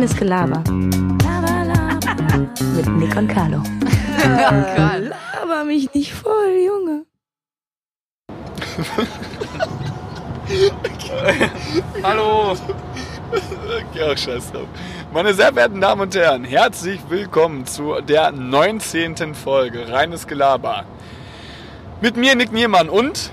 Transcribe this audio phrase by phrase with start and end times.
[0.00, 0.64] Reines Gelaber.
[2.74, 3.62] Mit Nick und Carlo.
[4.24, 7.04] Laber mich nicht voll, Junge.
[12.02, 12.56] Hallo!
[13.92, 14.68] Ja, scheiß drauf.
[15.12, 19.34] Meine sehr verehrten Damen und Herren, herzlich willkommen zu der 19.
[19.34, 20.86] Folge Reines Gelaber.
[22.00, 23.30] Mit mir Nick Niermann und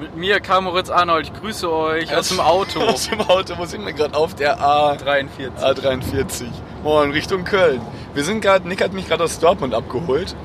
[0.00, 2.80] Mit mir Karl Moritz Arnold, ich grüße euch aus dem Auto.
[2.86, 4.16] aus dem Auto, wo sind wir gerade?
[4.16, 5.60] Auf der A, 43.
[5.60, 6.44] A43.
[6.84, 7.80] Moin, Richtung Köln.
[8.14, 10.36] Wir sind gerade, Nick hat mich gerade aus Dortmund abgeholt.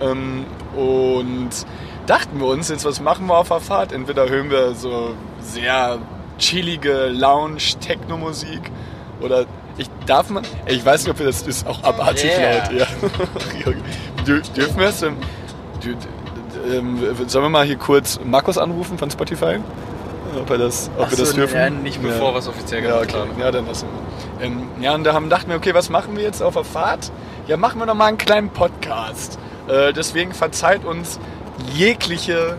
[0.00, 1.50] Ähm, und
[2.06, 3.92] dachten wir uns, jetzt was machen wir auf der Fahrt?
[3.92, 5.98] Entweder hören wir so sehr
[6.38, 8.70] chillige Lounge-Techno-Musik
[9.20, 9.44] oder
[9.76, 12.62] ich darf man, ich weiß nicht, ob wir das ist auch abartig Yeah.
[12.64, 12.72] laut.
[12.72, 12.86] Ja.
[14.24, 15.02] Dür- Dürfen wir es?
[15.02, 15.16] Ähm,
[15.82, 16.06] dü- d-
[16.68, 19.58] ähm, sollen wir mal hier kurz Markus anrufen von Spotify?
[20.40, 21.56] Ob, er das, ob Ach wir das so, dürfen?
[21.56, 22.34] ja, nicht bevor Ja.
[22.34, 23.18] wir es offiziell Ja, gemacht okay.
[23.18, 23.40] haben.
[23.40, 23.88] Ja, dann lassen
[24.38, 24.46] wir.
[24.46, 27.10] Ähm, ja, und da haben, dachten wir, okay, was machen wir jetzt auf der Fahrt?
[27.48, 29.38] Ja, machen wir noch mal einen kleinen Podcast.
[29.68, 31.18] Äh, deswegen verzeiht uns
[31.74, 32.56] jegliche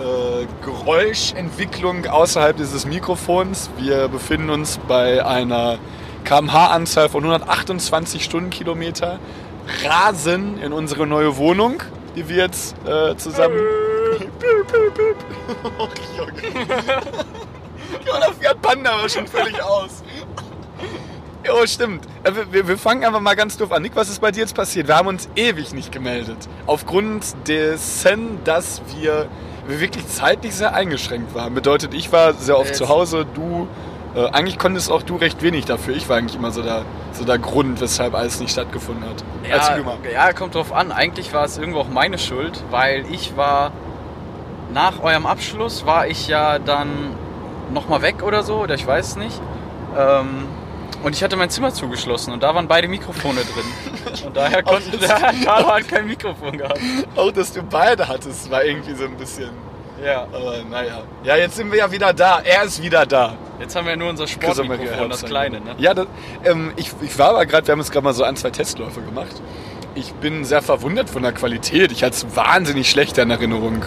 [0.00, 3.70] äh, Geräuschentwicklung außerhalb dieses Mikrofons.
[3.78, 5.78] Wir befinden uns bei einer
[6.24, 9.18] kmh-Anzahl von 128 Stundenkilometer,
[9.84, 11.82] rasen in unsere neue Wohnung,
[12.18, 13.56] die wir jetzt äh, zusammen...
[14.18, 15.16] Piep, piep, piep.
[15.78, 16.32] Oh, Junge.
[18.06, 20.02] Ja, der Fiat Panda war schon völlig aus.
[21.46, 22.04] Jo, stimmt.
[22.24, 23.82] Äh, Wir, wir- wir fangen einfach mal ganz doof an.
[23.82, 24.88] Nick, was ist bei dir jetzt passiert?
[24.88, 26.36] Wir haben uns ewig nicht gemeldet.
[26.66, 29.26] Aufgrund dessen, dass wir,
[29.66, 31.54] wir wirklich zeitlich sehr eingeschränkt waren.
[31.54, 33.68] Bedeutet, ich war sehr oft Jetzt- zu Hause, du.
[34.18, 35.94] Äh, eigentlich konntest auch du recht wenig dafür.
[35.94, 39.24] Ich war eigentlich immer so der, so der Grund, weshalb alles nicht stattgefunden hat.
[39.48, 39.78] Ja,
[40.12, 40.90] ja, kommt drauf an.
[40.90, 43.70] Eigentlich war es irgendwo auch meine Schuld, weil ich war
[44.72, 46.88] nach eurem Abschluss war ich ja dann
[47.72, 49.40] nochmal weg oder so, oder ich weiß nicht.
[49.96, 50.48] Ähm,
[51.04, 54.24] und ich hatte mein Zimmer zugeschlossen und da waren beide Mikrofone drin.
[54.26, 55.08] Und daher konnte der
[55.44, 56.80] Carlo hat kein Mikrofon gehabt.
[57.14, 59.50] Auch, dass du beide hattest, war irgendwie so ein bisschen.
[60.04, 60.26] Ja.
[60.32, 61.02] Aber naja.
[61.24, 62.40] Ja, jetzt sind wir ja wieder da.
[62.40, 63.34] Er ist wieder da.
[63.58, 65.74] Jetzt haben wir nur unser Sportmikrofon, das kleine, ne?
[65.78, 66.06] Ja, das,
[66.44, 69.00] ähm, ich, ich war aber gerade, wir haben jetzt gerade mal so ein, zwei Testläufe
[69.00, 69.42] gemacht.
[69.94, 71.90] Ich bin sehr verwundert von der Qualität.
[71.90, 73.84] Ich hatte es wahnsinnig schlecht in Erinnerung.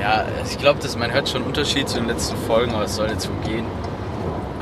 [0.00, 2.94] Ja, ich glaube, dass man hört schon einen Unterschied zu den letzten Folgen, aber es
[2.94, 3.66] soll jetzt wohl gehen.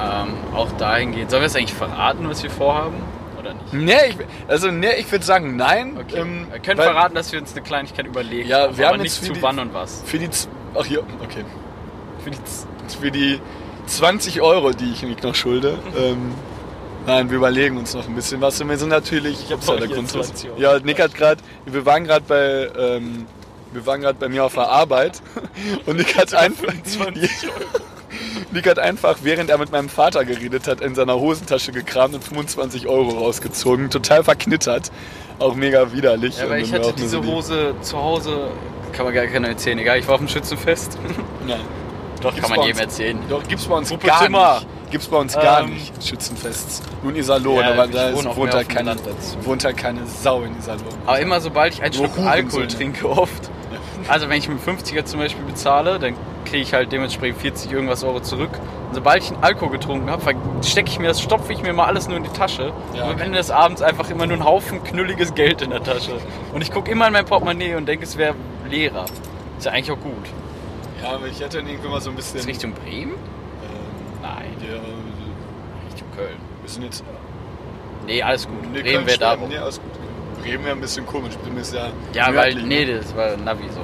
[0.01, 1.31] Ähm, auch dahingehend.
[1.31, 2.97] Sollen wir es eigentlich verraten, was wir vorhaben?
[3.45, 3.73] Oder nicht?
[3.73, 4.17] Nee, ich,
[4.49, 5.99] also nee, ich würde sagen nein.
[5.99, 6.21] Okay.
[6.21, 8.49] Ähm, wir können weil verraten, dass wir uns eine Kleinigkeit überlegen.
[8.49, 10.03] Ja, haben, wir haben nicht jetzt zu für die- wann und was.
[10.07, 10.29] Für die,
[10.75, 11.45] ach hier, okay.
[12.23, 12.39] Für die,
[13.01, 13.41] für die
[13.87, 16.35] 20 Euro, die ich Nick noch schulde, ähm,
[17.07, 18.61] nein, wir überlegen uns noch ein bisschen was.
[18.61, 20.11] Und wir sind natürlich, ich hab's ja brauch der hier Grund.
[20.11, 20.61] 20 Euro.
[20.61, 23.27] Ja, Nick hat gerade, wir waren gerade bei, ähm,
[23.73, 25.21] wir waren gerade bei mir auf der Arbeit
[25.87, 26.73] und Nick hat einfach,
[28.55, 32.25] Nick hat einfach, während er mit meinem Vater geredet hat, in seiner Hosentasche gekramt und
[32.25, 34.91] 25 Euro rausgezogen, total verknittert,
[35.39, 36.39] auch mega widerlich.
[36.39, 38.49] Ja, aber ich hatte diese so Hose zu Hause,
[38.93, 39.79] kann man gar keiner erzählen.
[39.79, 40.99] Egal, ich war auf dem Schützenfest.
[41.47, 41.57] Ja.
[42.23, 43.19] Doch, Gibt's kann man jedem erzählen.
[43.29, 44.55] Doch, gibt's bei uns Gruppe gar Zimmer.
[44.55, 44.91] nicht.
[44.93, 46.03] Gibt's bei uns gar Ähm, nicht.
[46.03, 46.83] Schützenfest.
[47.03, 48.97] Nur in Iserlohn, Ja, aber da ist, wohnt, halt dem keine,
[49.43, 50.87] wohnt halt keine Sau in Iserlohn.
[51.05, 53.51] Aber immer sobald ich einen Schluck Alkohol trinke, oft.
[54.09, 58.05] Also wenn ich mit 50er zum Beispiel bezahle, dann kriege ich halt dementsprechend 40 irgendwas
[58.05, 58.51] Euro zurück.
[58.89, 60.23] Und sobald ich einen Alkohol getrunken habe,
[60.63, 62.73] stecke ich mir das, stopfe ich mir mal alles nur in die Tasche.
[62.95, 63.21] Ja, und am.
[63.21, 66.13] Ende des Abends einfach immer nur einen Haufen knülliges Geld in der Tasche.
[66.53, 68.35] Und ich gucke immer in mein Portemonnaie und denke, es wäre
[68.71, 69.07] leerer.
[69.59, 70.27] Ist ja eigentlich auch gut.
[71.03, 72.39] Ja, aber ich hätte dann irgendwie mal so ein bisschen...
[72.41, 73.13] Ist Richtung Bremen?
[73.13, 74.77] ähm, Nein, ja,
[75.91, 76.37] Richtung Köln.
[76.63, 77.05] wir sind jetzt...
[78.07, 78.57] Nee, alles gut.
[78.73, 79.37] Nee, Bremen wäre da.
[79.37, 79.91] Nee, alles gut.
[80.43, 81.35] Bremen wäre ein bisschen komisch.
[81.37, 83.81] Bremen ist ja Ja, weil, nee, das war Navi so.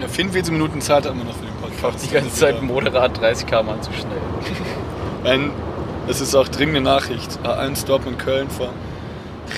[0.00, 2.06] Ja, 44 Minuten Zeit haben wir noch für den Podcast.
[2.10, 4.20] Die ganze Zeit moderat 30 km zu schnell.
[5.24, 5.50] Ein,
[6.08, 7.38] es ist auch dringende Nachricht.
[7.44, 8.70] A1 Dortmund Köln vor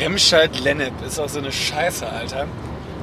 [0.00, 0.92] Remscheid-Lennep.
[1.06, 2.46] Ist auch so eine Scheiße, Alter.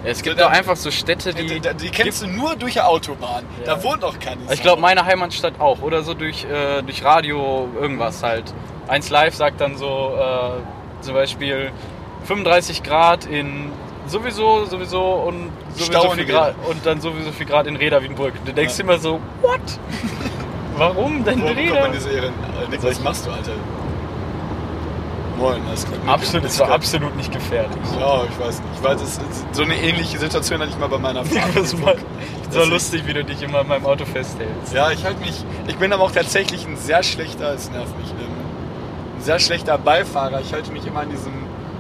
[0.03, 1.45] Es gibt Da- auch einfach so Städte, die.
[1.47, 3.43] Die, die, kennst du nur durch die Autobahn.
[3.65, 3.75] Ja.
[3.75, 5.81] Da wohnt auch keine Ich glaube, meine Heimatstadt auch.
[5.81, 8.53] Oder so durch, äh, durch Radio irgendwas halt.
[8.87, 11.71] 1 Live sagt dann so äh, zum Beispiel
[12.23, 13.71] 35 Grad in
[14.09, 16.25] sowieso, sowieso und sowieso Stau viel.
[16.25, 18.33] Grad und dann sowieso viel Grad in Reda Wiedenbrück.
[18.45, 18.83] Du denkst Ja.
[18.83, 19.59] immer so, what?
[20.77, 21.81] Warum denn Wo kommt Reda?
[21.81, 22.33] man diese Ehren?
[22.33, 23.51] Äh, Nick, was machst du, Alter?
[25.37, 27.71] Moin, das Absolut, es war absolut nicht gefährlich.
[27.97, 28.69] Ja, ich weiß nicht.
[28.75, 31.55] Ich weiß, es, es, so eine ähnliche Situation hatte ich mal bei meiner Fahrt.
[31.55, 31.95] Das war
[32.49, 34.73] so Das lustig, wie du dich immer in meinem Auto festhältst.
[34.73, 35.45] Ja, ich halte mich.
[35.67, 38.27] Ich bin aber auch tatsächlich ein sehr schlechter, es nervt mich, ähm,
[39.17, 40.41] ein sehr schlechter Beifahrer.
[40.41, 41.31] Ich halte mich immer an diesem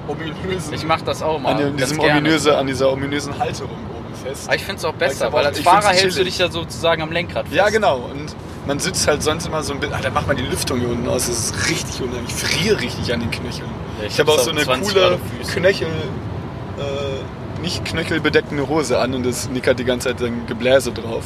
[0.09, 1.53] ominösen, Ich mach das auch mal.
[1.63, 4.47] an, diesem ominöse, an dieser ominösen Halterung oben fest.
[4.47, 6.49] Aber ich finde es auch besser, ich weil als ich Fahrer hältst du dich ja
[6.49, 7.55] sozusagen am Lenkrad fest.
[7.55, 7.97] Ja, genau.
[8.11, 8.35] Und
[8.67, 9.95] man sitzt halt sonst immer so ein bisschen.
[9.95, 11.27] Alter, mach mal die Lüftung hier unten aus.
[11.27, 12.33] Das ist richtig unheimlich.
[12.33, 13.69] Ich friere richtig an den Knöcheln.
[14.01, 15.19] Ja, ich habe auch so eine 20 coole.
[15.53, 15.87] Knöchel.
[15.87, 21.25] Äh, nicht knöchelbedeckende Hose an und das Nick hat die ganze Zeit ein Gebläse drauf.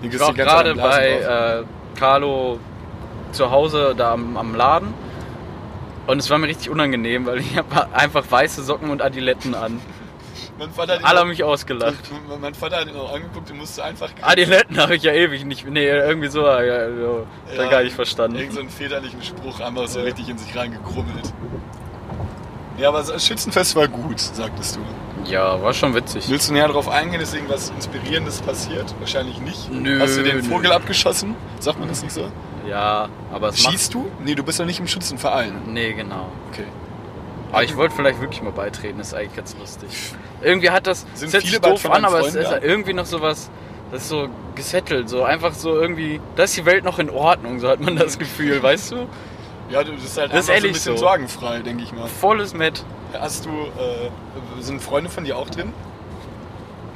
[0.00, 1.64] Nick Ich ist war auch die ganze Zeit gerade bei drauf.
[1.96, 2.58] äh, Carlo
[3.30, 4.92] zu Hause da am, am Laden.
[6.06, 9.80] Und es war mir richtig unangenehm, weil ich habe einfach weiße Socken und Adiletten an.
[10.58, 12.10] mein, Vater hat Alle haben mich ausgelacht.
[12.40, 14.10] mein, Vater hat ihn auch angeguckt und musste einfach.
[14.22, 15.66] Adiletten habe ich ja ewig nicht.
[15.66, 16.46] Nee, irgendwie so.
[16.46, 17.26] Ja, so
[17.56, 18.36] Ja, gar nicht verstanden.
[18.36, 21.32] Irgend so einen väterlichen Spruch einfach so richtig in sich reingekrummelt.
[22.78, 24.80] Ja, aber das Schützenfest war gut, sagtest du.
[25.26, 26.28] Ja, war schon witzig.
[26.28, 28.94] Willst du näher darauf eingehen, ist irgendwas Inspirierendes passiert?
[28.98, 29.70] Wahrscheinlich nicht.
[29.72, 30.42] Nö, Hast du den nö.
[30.42, 31.34] Vogel abgeschossen?
[31.60, 32.28] Sagt man das nicht so?
[32.68, 33.58] Ja, aber es.
[33.58, 34.10] Schießt du?
[34.24, 35.52] Nee, du bist doch nicht im Schützenverein.
[35.66, 36.28] Nee, genau.
[36.50, 36.64] Okay.
[37.52, 39.90] Aber ich wollte vielleicht wirklich mal beitreten, das ist eigentlich ganz lustig.
[40.40, 41.06] Irgendwie hat das.
[41.14, 43.50] Sind es hört viele doof an, aber es Freunden ist irgendwie noch sowas.
[43.90, 46.20] Das ist so gesettelt, so einfach so irgendwie.
[46.34, 49.06] Da ist die Welt noch in Ordnung, so hat man das Gefühl, weißt du?
[49.72, 51.02] Ja, du bist halt Das ist einfach so ein bisschen so.
[51.02, 52.06] sorgenfrei, denke ich mal.
[52.06, 52.84] Volles Met.
[53.18, 55.72] Hast du, äh, sind Freunde von dir auch drin?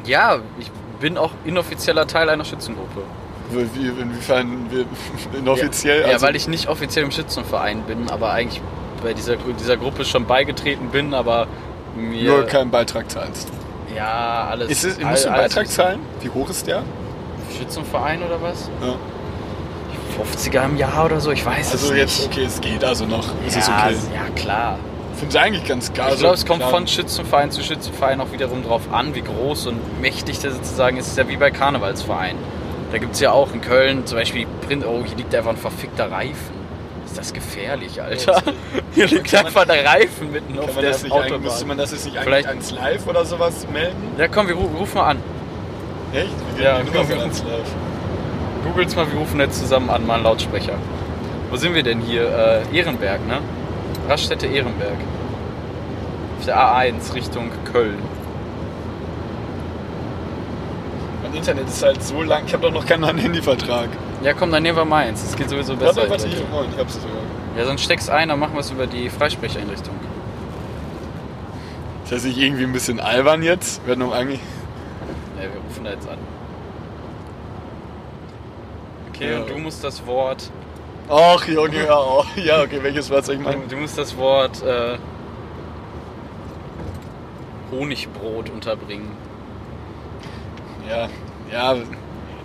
[0.05, 0.71] Ja, ich
[1.01, 3.03] bin auch inoffizieller Teil einer Schützengruppe.
[3.51, 4.85] Wie, wie- inwiefern wir
[5.39, 6.03] inoffiziell?
[6.03, 8.61] Ja, also- weil ich nicht offiziell im Schützenverein bin, aber eigentlich
[9.03, 11.47] bei dieser, dieser Gruppe schon beigetreten bin, aber
[11.97, 12.31] mir.
[12.31, 13.49] nur keinen Beitrag zahlst.
[13.95, 14.71] ja, alles.
[14.71, 16.01] Ist es, musst du einen Beitrag zahlen?
[16.21, 16.83] Wie hoch ist der?
[17.57, 18.69] Schützenverein oder was?
[18.83, 18.95] Ja.
[20.17, 22.33] 50er im Jahr oder so, ich weiß Also es jetzt, nicht.
[22.33, 23.25] okay, es geht also noch.
[23.47, 23.97] Es ja, ist okay.
[24.15, 24.79] ja, klar.
[25.19, 26.11] Finde ich eigentlich ganz geil.
[26.13, 26.71] Ich glaube, es kommt klar.
[26.71, 31.07] von Schützenverein zu Schützenverein auch wiederum drauf an, wie groß und mächtig der sozusagen ist.
[31.07, 32.37] Es ist ja wie bei Karnevalsverein.
[32.93, 35.57] Da gibt es ja auch in Köln zum Beispiel, Print, oh, hier liegt einfach ein
[35.57, 36.55] verfickter Reifen.
[37.07, 38.43] Ist das gefährlich, Alter?
[38.95, 41.41] Hier liegt einfach der Reifen mitten auf der Autobahn.
[41.43, 43.97] müsste man das jetzt nicht Vielleicht- ans Live oder sowas melden?
[44.19, 45.19] Ja, komm, wir ru- rufen mal an.
[46.13, 46.29] Echt?
[46.57, 47.69] Wie Ja, komm, wir- ans Live?
[48.67, 50.75] Googles mal, wir rufen jetzt zusammen an, mal einen Lautsprecher.
[51.51, 52.29] Wo sind wir denn hier?
[52.73, 53.39] Äh, Ehrenberg, ne?
[54.09, 54.97] Raststätte Ehrenberg.
[56.39, 57.99] Auf der A1 Richtung Köln.
[61.23, 63.89] Mein Internet ist halt so lang, ich habe doch noch keinen neuen Handyvertrag.
[64.23, 65.23] Ja, komm, dann nehmen wir meins.
[65.23, 65.97] Das geht sowieso besser.
[65.97, 67.17] Warte, warte, ich, moin, ich hab's sogar.
[67.57, 69.95] Ja, sonst steckst ein, dann machen wir es über die Freisprecheinrichtung.
[72.05, 73.83] Ist das nicht irgendwie ein bisschen albern jetzt?
[73.83, 74.41] Wir werden noch eigentlich.
[75.37, 76.19] Ja, wir rufen da jetzt an.
[79.17, 79.39] Okay, Ja.
[79.41, 80.51] und du musst das Wort.
[81.09, 83.63] Ach, Junge, ja, oh, ja, okay, welches Wort soll ich Du, machen?
[83.69, 84.97] du musst das Wort äh,
[87.71, 89.11] Honigbrot unterbringen.
[90.89, 91.09] Ja,
[91.53, 91.71] ja,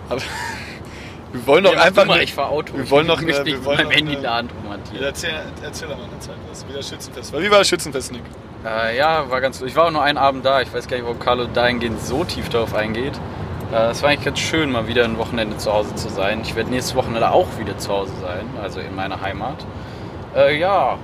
[0.08, 0.20] aber
[1.32, 2.04] wir wollen doch Ja, einfach.
[2.06, 2.76] mal, eine- ich fahr Auto.
[2.76, 5.04] wir wollen noch ich möchte eine- wir nicht wollen noch eine- Handyladen Ja, romantieren.
[5.04, 6.66] erzähl, erzähl doch mal eine Zeit was.
[6.68, 7.40] Wie das Schützenfest war.
[7.40, 8.22] Wie war das Schützenfest, Nick?
[8.64, 9.60] Äh, ja, war ganz.
[9.60, 10.60] Ich war auch nur einen Abend da.
[10.60, 13.14] Ich weiß gar nicht, warum Carlo dahingehend so tief darauf eingeht.
[13.72, 16.40] Äh, Es war eigentlich ganz schön, mal wieder ein Wochenende zu Hause zu sein.
[16.42, 19.64] Ich werde nächstes Wochenende auch wieder zu Hause sein, also in meiner Heimat.
[20.36, 20.98] Äh, ja.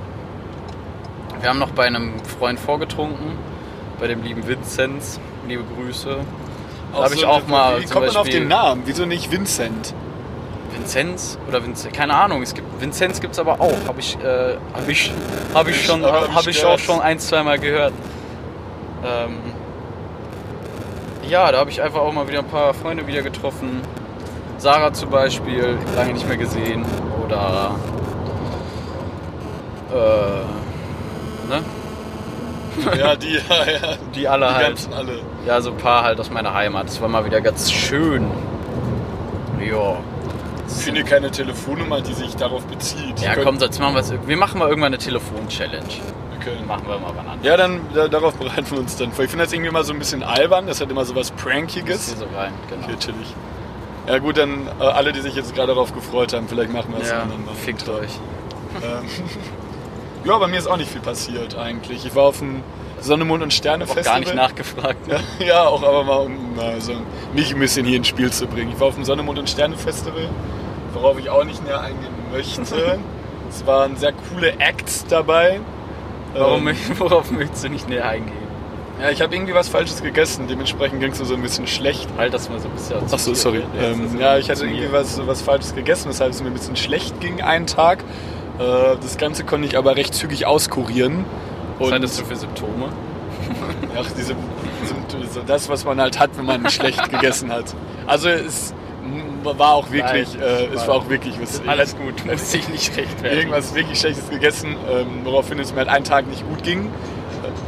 [1.41, 3.33] Wir haben noch bei einem Freund vorgetrunken,
[4.01, 5.21] bei dem lieben Vinzenz.
[5.47, 6.17] Liebe Grüße.
[6.93, 8.83] Da habe ich auch mal Wie kommt man auf Beispiel- den Namen?
[8.87, 9.95] Wieso nicht Vincent?
[10.73, 14.57] Vinzenz oder Vinzenz, keine Ahnung, es gibt Vinzenz gibt es aber auch, habe ich, äh,
[14.75, 15.11] hab ich,
[15.55, 17.93] hab ich schon, habe ich auch schon ein, zwei Mal gehört.
[19.05, 19.39] Ähm,
[21.29, 23.81] ja, da habe ich einfach auch mal wieder ein paar Freunde wieder getroffen.
[24.59, 26.85] Sarah zum Beispiel, lange nicht mehr gesehen.
[27.25, 27.73] Oder
[29.93, 31.63] äh, ne?
[32.99, 33.97] Ja, die, ja, ja.
[34.15, 34.67] Die alle Die halt.
[34.69, 35.21] ganzen alle.
[35.47, 36.87] Ja, so ein paar halt aus meiner Heimat.
[36.87, 38.31] Das war mal wieder ganz schön.
[39.61, 39.97] Ja.
[40.69, 43.21] Ich finde keine Telefonnummer, die sich darauf bezieht.
[43.21, 44.13] Ja, komm, jetzt machen wir's.
[44.27, 45.83] Wir machen mal irgendwann eine Telefon-Challenge.
[46.41, 46.57] Okay.
[46.67, 47.39] Machen wir mal wann an.
[47.43, 49.25] Ja, dann da, darauf bereiten wir uns dann vor.
[49.25, 50.67] Ich finde das irgendwie immer so ein bisschen albern.
[50.67, 52.09] Das hat immer so was Prankiges.
[52.09, 52.87] hier so rein, genau.
[52.99, 53.35] Chillig.
[54.07, 57.03] Ja gut, dann äh, alle, die sich jetzt gerade darauf gefreut haben, vielleicht machen wir
[57.03, 57.55] es Ja, anderen mal.
[57.55, 58.11] fickt euch.
[58.83, 59.05] Ähm,
[60.25, 62.07] ja, bei mir ist auch nicht viel passiert eigentlich.
[62.07, 62.63] Ich war auf dem
[63.01, 64.05] Sonne, Mond und Sterne Festival.
[64.05, 65.07] gar nicht nachgefragt.
[65.09, 65.21] Ne?
[65.41, 66.95] Ja, ja, auch aber mal, um mal so
[67.35, 68.73] mich ein bisschen hier ins Spiel zu bringen.
[68.73, 70.29] Ich war auf dem Sonne, Mond und Sterne Festival,
[70.95, 72.99] worauf ich auch nicht näher eingehen möchte.
[73.51, 75.61] es waren sehr coole Acts dabei.
[76.35, 78.49] Warum, Ähm, worauf möchtest du nicht näher eingehen?
[79.01, 82.09] ja, ich habe irgendwie was Falsches gegessen, dementsprechend ging es mir so ein bisschen schlecht.
[82.17, 83.63] Halt das mal so ein bisschen Ach so, sorry.
[83.81, 87.21] Ähm, ja, ich hatte irgendwie was, was Falsches gegessen, weshalb es mir ein bisschen schlecht
[87.21, 88.03] ging einen Tag.
[88.59, 91.25] Äh, das Ganze konnte ich aber recht zügig auskurieren.
[91.79, 92.89] Was hattest du für Symptome?
[93.97, 94.35] ach, diese,
[95.33, 97.67] so das, was man halt hat, wenn man schlecht gegessen hat.
[98.07, 98.75] Also es
[99.45, 101.63] war auch wirklich, Nein, äh, es war- war auch wirklich was.
[101.67, 103.37] Alles gut, muss dich nicht rechtfertigen.
[103.51, 106.91] Irgendwas wirklich Schlechtes gegessen, ähm, woraufhin es mir halt einen Tag nicht gut ging.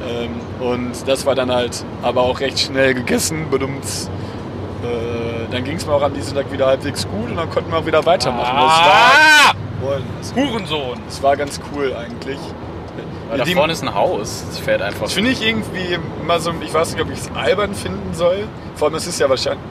[0.09, 0.31] Ähm,
[0.67, 3.49] und das war dann halt aber auch recht schnell gegessen.
[3.51, 3.85] Bedummt.
[3.85, 7.71] Äh, dann ging es mir auch an diesem Tag wieder halbwegs gut und dann konnten
[7.71, 8.57] wir auch wieder weitermachen.
[8.57, 9.55] Das Ah!
[9.83, 10.99] war, Moin, das, Hurensohn!
[11.07, 12.39] das war ganz cool eigentlich.
[13.29, 14.45] Weil da Die- vorne ist ein Haus.
[14.49, 15.03] Das fährt einfach.
[15.03, 18.45] Das finde ich irgendwie immer so, ich weiß nicht, ob ich es albern finden soll.
[18.75, 19.63] Vor allem, es ist ja wahrscheinlich,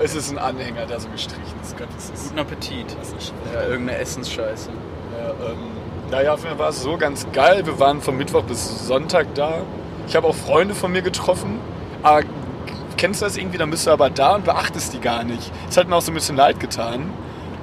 [0.00, 1.76] es ist ein Anhänger, der so gestrichen ist.
[1.76, 2.96] Gott, ist, Guten Appetit.
[2.98, 4.70] das ist Ja, irgendeine Essensscheiße.
[5.20, 5.58] Ja, ähm,
[6.10, 7.66] naja, auf jeden Fall war es so ganz geil.
[7.66, 9.62] Wir waren von Mittwoch bis Sonntag da.
[10.06, 11.58] Ich habe auch Freunde von mir getroffen.
[12.02, 12.22] Aber
[12.96, 13.58] kennst du das irgendwie?
[13.58, 15.52] Dann bist du aber da und beachtest die gar nicht.
[15.68, 17.10] Es hat mir auch so ein bisschen leid getan.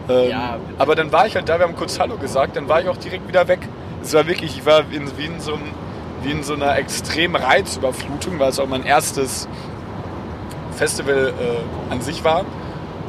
[0.09, 0.57] Ähm, Ja.
[0.77, 2.97] Aber dann war ich halt da, wir haben kurz Hallo gesagt, dann war ich auch
[2.97, 3.59] direkt wieder weg.
[4.03, 5.63] Es war wirklich, ich war in, wie, in so einem,
[6.21, 9.47] wie in so einer extremen Reizüberflutung, weil es auch mein erstes
[10.75, 12.45] Festival äh, an sich war.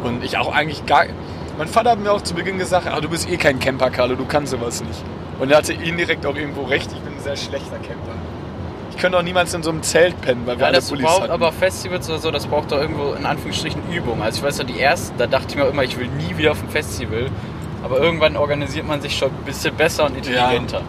[0.04, 1.04] Und ich auch eigentlich gar.
[1.58, 4.14] Mein Vater hat mir auch zu Beginn gesagt, ah, du bist eh kein Camper, Carlo,
[4.14, 5.02] du kannst sowas nicht.
[5.38, 8.12] Und er hatte indirekt auch irgendwo recht, ich bin ein sehr schlechter Camper.
[8.90, 11.04] Ich könnte auch niemals in so einem Zelt pennen, weil wir Ja, alle das Pullis
[11.04, 11.32] braucht hatten.
[11.32, 14.22] aber Festivals oder so, das braucht doch irgendwo in Anführungsstrichen Übung.
[14.22, 16.52] Also ich weiß ja, die ersten, da dachte ich mir immer, ich will nie wieder
[16.52, 17.26] auf ein Festival.
[17.82, 20.80] Aber irgendwann organisiert man sich schon ein bisschen besser und intelligenter.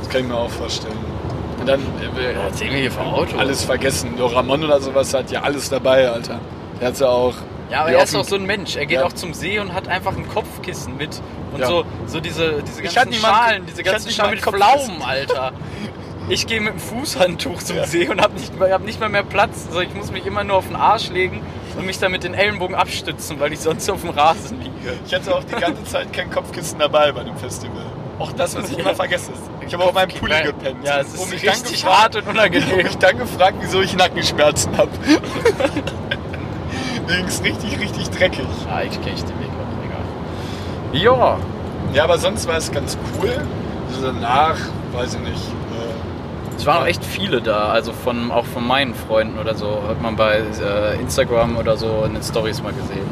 [0.00, 0.96] das kann ich mir auch vorstellen.
[1.64, 3.38] Und dann äh, Was sehen wir hier für Auto?
[3.38, 4.14] alles vergessen.
[4.18, 6.38] Doch Ramon oder sowas hat ja alles dabei, Alter.
[6.78, 7.32] Der hat ja auch.
[7.70, 8.76] Ja, aber er ist auch so ein Mensch.
[8.76, 9.06] Er geht Ja.
[9.06, 11.22] auch zum See und hat einfach ein Kopfkissen mit.
[11.54, 11.66] Und Ja.
[11.68, 14.40] so, so diese, diese Ich ganzen niemand- Schalen, diese ganzen Schalen mit.
[14.42, 15.52] Pflaumen, Alter.
[16.28, 17.84] Ich gehe mit dem Fußhandtuch zum Ja.
[17.86, 19.66] See und habe nicht, hab nicht mal mehr Platz.
[19.68, 21.42] Also ich muss mich immer nur auf den Arsch legen
[21.78, 24.98] und mich dann mit den Ellenbogen abstützen, weil ich sonst auf dem Rasen liege.
[25.06, 27.84] Ich hatte auch die ganze Zeit kein Kopfkissen dabei bei dem Festival.
[28.18, 29.32] Auch das, was ich immer vergesse.
[29.66, 30.84] Ich habe auf meinem Pulli Weil- gepennt.
[30.84, 32.78] Ja, es ist mich richtig hart und unangenehm.
[32.78, 34.90] Ich mich dann gefragt, wieso ich Nackenschmerzen habe.
[37.06, 38.46] Mir ging's richtig, richtig dreckig.
[38.68, 41.02] Ja, ich kenne den Weg auch, egal.
[41.02, 41.38] Ja,
[41.92, 43.30] Ja, aber sonst war es ganz cool.
[43.88, 44.56] Also danach,
[44.92, 45.34] weiß ich nicht.
[45.48, 49.82] Äh, es waren auch echt viele da, also von, auch von meinen Freunden oder so,
[49.88, 53.06] hat man bei äh, Instagram oder so in den Stories mal gesehen.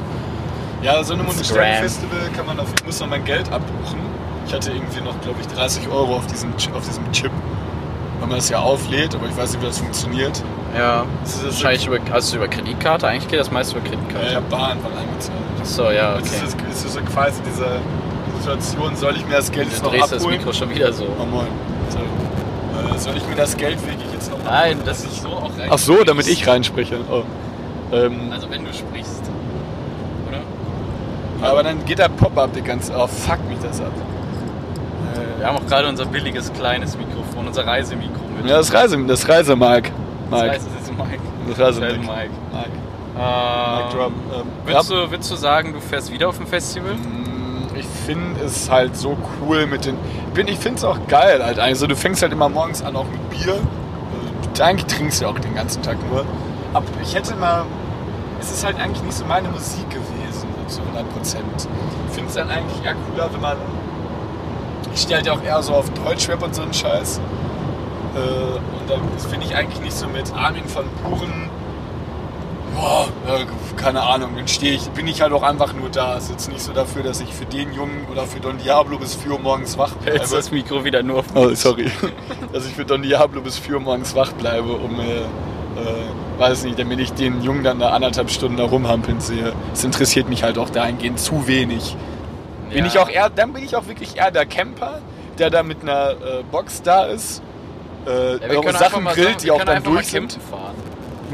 [0.83, 1.83] ja, so einem Instagram.
[1.83, 3.99] Festival kann man auf, muss noch mein Geld abbuchen.
[4.47, 7.31] Ich hatte irgendwie noch, glaube ich, 30 Euro auf diesem, auf diesem Chip.
[8.21, 10.43] Weil man das ja auflädt, aber ich weiß nicht, wie das funktioniert.
[10.77, 14.33] Ja, Das ist wahrscheinlich über, also über Kreditkarte, eigentlich geht das meist über Kreditkarte.
[14.33, 15.39] Ja, Bahn war eingezahlt.
[15.61, 16.47] Achso, ja, Das okay.
[16.47, 17.67] ist, das ist so quasi diese
[18.39, 20.39] Situation, soll ich mir das Geld jetzt Du noch drehst das abholen?
[20.39, 21.05] Mikro schon wieder so.
[21.21, 21.47] Oh moin.
[21.91, 22.05] Sorry.
[22.95, 25.69] Äh, soll ich mir das Geld wirklich jetzt noch Nein, das ist so auch rein.
[25.71, 26.99] Ach so, damit ich reinspreche.
[27.11, 27.23] Oh.
[27.95, 29.23] Ähm, Also wenn du sprichst.
[30.29, 31.49] Oder?
[31.49, 33.93] aber dann geht der Pop-Up die ganze Oh, fuck mich das ab.
[35.43, 38.49] Wir haben auch gerade unser billiges kleines Mikrofon, unser Reisemikro mit.
[38.49, 39.91] Ja, das Reise, das Reise, Mike.
[40.31, 40.53] das Mike.
[40.55, 41.19] heißt, es ist Mike.
[41.49, 41.99] Das Reise, Mike.
[41.99, 42.09] Mike.
[42.53, 42.71] Mike.
[43.19, 44.13] Ähm, Mike.
[44.37, 46.95] Ähm, Würdest, du, würdest du sagen, du fährst wieder auf ein Festival?
[46.95, 49.97] Mm, Ich finde es halt so cool mit den.
[50.47, 51.59] Ich finde es auch geil halt.
[51.59, 53.55] Also du fängst halt immer morgens an auch mit Bier.
[53.57, 56.25] Äh, Eigentlich trinkst du ja auch den ganzen Tag nur.
[56.73, 57.65] Aber ich hätte mal.
[58.41, 61.45] Es ist halt eigentlich nicht so meine Musik gewesen, zu 100 Prozent.
[62.09, 63.57] Ich finde es dann eigentlich eher cooler, wenn man.
[64.95, 67.21] Ich stehe halt auch eher so auf Deutschrap und so einen Scheiß.
[68.15, 71.51] Äh, und dann finde ich eigentlich nicht so mit Armin von Buren
[72.75, 73.45] Boah, ja,
[73.77, 76.17] keine Ahnung, dann stehe ich, bin ich halt auch einfach nur da.
[76.17, 78.99] Es ist jetzt nicht so dafür, dass ich für den Jungen oder für Don Diablo
[78.99, 80.19] bis 4 Uhr morgens wach bleibe.
[80.19, 81.91] Hältst das Mikro wieder nur auf Oh, sorry.
[82.53, 86.65] dass ich für Don Diablo bis 4 Uhr morgens wach bleibe, um, äh, äh, weiß
[86.65, 89.53] nicht, damit ich den Jungen dann da anderthalb Stunden da rumhampeln sehe.
[89.75, 91.97] Es interessiert mich halt auch dahingehend zu wenig.
[92.73, 92.87] Bin Ja.
[92.87, 94.99] ich auch eher, dann bin ich auch wirklich eher der Camper,
[95.39, 96.15] der da mit einer äh,
[96.51, 97.43] Box da ist.
[98.07, 100.33] Äh, Ja, wir einfach Sachen grillt, sagen, die wir auch dann durch sind.
[100.51, 100.75] fahren.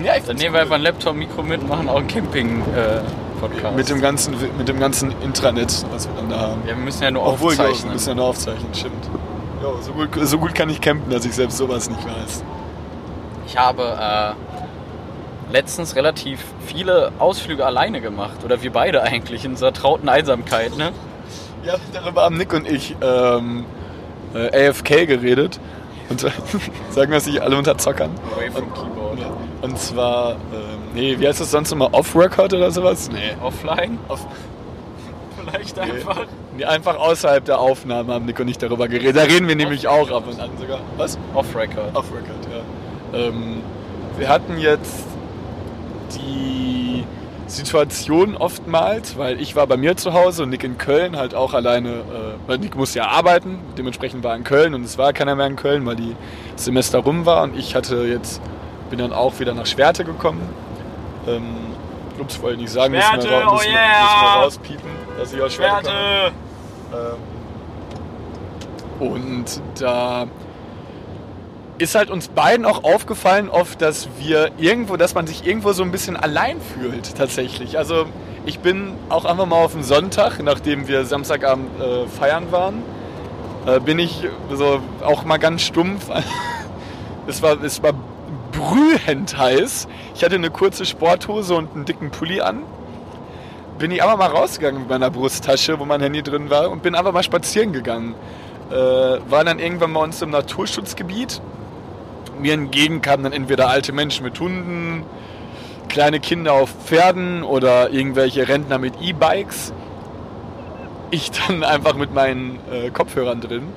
[0.05, 3.77] Ja, Dann nehmen wir einfach ein Laptop-Mikro mit und machen auch einen Camping-Podcast.
[3.77, 6.61] Mit dem ganzen, mit dem ganzen Intranet, was wir dann da haben.
[6.67, 7.93] ja, wir müssen ja nur Obwohl, ja, wir aufzeichnen.
[7.95, 9.09] müssen ja nur aufzeichnen, stimmt.
[9.63, 12.45] Ja, so gut, so gut kann ich campen, dass ich selbst sowas nicht weiß.
[13.49, 14.37] Ich habe
[15.49, 18.45] äh, letztens relativ viele Ausflüge alleine gemacht.
[18.45, 20.77] Oder wir beide eigentlich in unserer trauten Einsamkeit.
[20.77, 20.93] Ne?
[21.69, 23.67] Ja, darüber haben Nick und ich ähm,
[24.35, 25.61] äh, AFK geredet.
[26.09, 26.21] Und
[26.91, 28.11] sagen wir es nicht alle unter Zockern.
[28.35, 29.19] Away from Keyboard.
[29.19, 29.27] Ja.
[29.61, 30.39] Und zwar, ähm,
[30.95, 31.93] nee, wie heißt das sonst immer?
[31.93, 33.11] Off-Record oder sowas?
[33.13, 33.37] Nee.
[33.43, 33.99] Offline?
[34.09, 34.27] Off
[35.45, 35.83] Vielleicht Nee.
[35.83, 36.21] einfach.
[36.57, 39.17] nee, einfach außerhalb der Aufnahme haben Nick und ich darüber geredet.
[39.17, 40.81] Da reden wir nämlich auch ab und an sogar.
[40.97, 41.19] Was?
[41.35, 41.95] Off-Record.
[41.95, 42.49] Off-Record,
[43.13, 43.19] ja.
[43.19, 43.61] Ähm,
[44.17, 45.05] wir hatten jetzt
[46.15, 47.05] die
[47.49, 51.55] Situation oftmals, weil ich war bei mir zu Hause und Nick in Köln halt auch
[51.55, 52.03] alleine, äh,
[52.47, 55.47] weil Nick musste ja arbeiten, dementsprechend war er in Köln und es war keiner mehr
[55.47, 56.15] in Köln, weil die
[56.57, 58.41] Semester rum war und ich hatte jetzt,
[58.91, 60.43] bin dann auch wieder nach Schwerte gekommen.
[61.27, 61.43] Ähm,
[62.21, 64.03] ups, wollte ich nicht sagen, müssen wir, Schwerte, ra- oh müssen, yeah!
[64.03, 65.95] müssen wir rauspiepen, dass ich aus Schwerte komme.
[65.95, 66.33] Werte!
[69.01, 70.27] Ähm, Und da
[71.79, 75.83] ist halt uns beiden auch aufgefallen oft, dass wir irgendwo, dass man sich irgendwo so
[75.83, 77.79] ein bisschen allein fühlt tatsächlich.
[77.79, 78.07] Also
[78.47, 82.83] ich bin auch einfach mal auf den Sonntag, nachdem wir Samstagabend äh, feiern waren,
[83.67, 86.09] äh, bin ich so auch mal ganz stumpf.
[87.27, 87.93] es war, es war
[88.53, 89.87] brühend heiß.
[90.15, 92.63] Ich hatte eine kurze Sporthose und einen dicken Pulli an.
[93.79, 96.97] Bin ich einfach mal rausgegangen mit meiner Brusttasche, wo mein Handy drin war, und bin
[96.97, 98.17] einfach mal spazieren gegangen.
[98.71, 101.41] Äh, war dann irgendwann bei uns im Naturschutzgebiet.
[102.41, 105.05] Mir entgegen kamen dann entweder alte Menschen mit Hunden,
[105.89, 109.73] kleine Kinder auf Pferden oder irgendwelche Rentner mit E-Bikes.
[111.11, 113.69] Ich dann einfach mit meinen äh, Kopfhörern drin.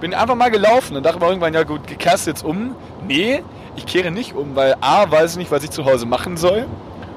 [0.00, 2.74] Bin einfach mal gelaufen und dachte mir irgendwann, ja gut, kehrst jetzt um?
[3.06, 3.42] Nee,
[3.76, 6.66] ich kehre nicht um, weil A, weiß ich nicht, was ich zu Hause machen soll.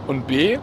[0.08, 0.60] Und B,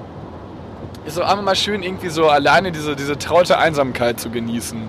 [1.05, 4.81] ist auch einfach mal schön, irgendwie so alleine diese, diese traute Einsamkeit zu genießen.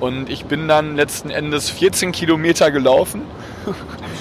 [0.00, 3.22] Und ich bin dann letzten Endes 14 Kilometer gelaufen.
[3.66, 3.74] Am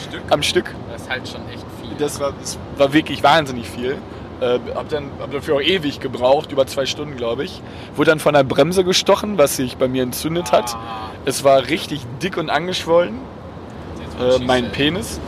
[0.08, 0.22] Stück.
[0.30, 0.76] Am Stück.
[0.92, 1.96] Das ist halt schon echt viel.
[1.98, 3.98] Das war, das war wirklich wahnsinnig viel.
[4.40, 7.62] Äh, hab, dann, hab dafür auch ewig gebraucht, über zwei Stunden, glaube ich.
[7.96, 10.76] Wurde dann von der Bremse gestochen, was sich bei mir entzündet hat.
[10.76, 13.20] Ah, Es war richtig dick und angeschwollen,
[14.20, 14.72] äh, mein.
[14.72, 15.20] Penis.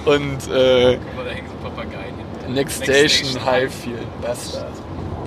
[0.06, 2.14] und äh, Guck mal, da hängen so Papageien.
[2.54, 4.68] Next Station Highfield, Bastard.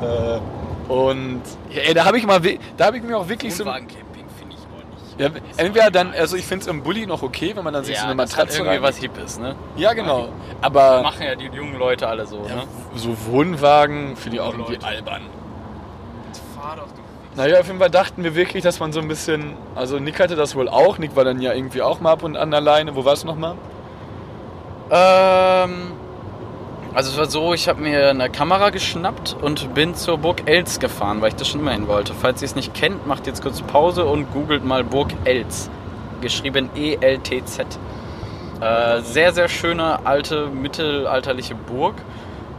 [0.02, 0.38] Äh,
[0.88, 2.40] und ja, ey, da habe ich mal,
[2.76, 5.20] da habe ich mir auch wirklich so, Wohnwagencamping finde ich auch nicht.
[5.20, 7.84] ja, Ist entweder dann, also ich finde es im Bulli noch okay, wenn man dann
[7.84, 9.56] sich so eine Matratze irgendwie was Hippes, ne?
[9.76, 10.28] Ja, genau.
[10.60, 12.62] Aber Machen ja die jungen Leute alle so, ja, ne?
[12.94, 14.86] so Wohnwagen finde ich auch irgendwie Leute.
[14.86, 15.22] albern.
[16.54, 17.00] Fahr doch, du
[17.40, 19.54] Naja, auf jeden Fall dachten wir wirklich, dass man so ein bisschen.
[19.74, 20.98] Also Nick hatte das wohl auch.
[20.98, 22.96] Nick war dann ja irgendwie auch mal ab und an alleine.
[22.96, 23.56] Wo war es nochmal?
[24.90, 25.92] Ähm,
[26.96, 30.78] also es war so, ich habe mir eine Kamera geschnappt und bin zur Burg Elz
[30.78, 32.14] gefahren, weil ich das schon immer hin wollte.
[32.14, 35.68] Falls ihr es nicht kennt, macht jetzt kurz Pause und googelt mal Burg Elz.
[36.22, 37.66] Geschrieben E-L-T-Z.
[38.62, 41.96] Äh, sehr, sehr schöne, alte, mittelalterliche Burg.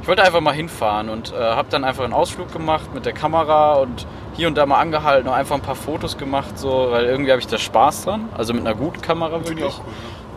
[0.03, 3.13] Ich wollte einfach mal hinfahren und äh, habe dann einfach einen Ausflug gemacht mit der
[3.13, 7.06] Kamera und hier und da mal angehalten und einfach ein paar Fotos gemacht, so, weil
[7.06, 8.30] irgendwie habe ich da Spaß dran.
[8.38, 9.73] Also mit einer guten Kamera wirklich.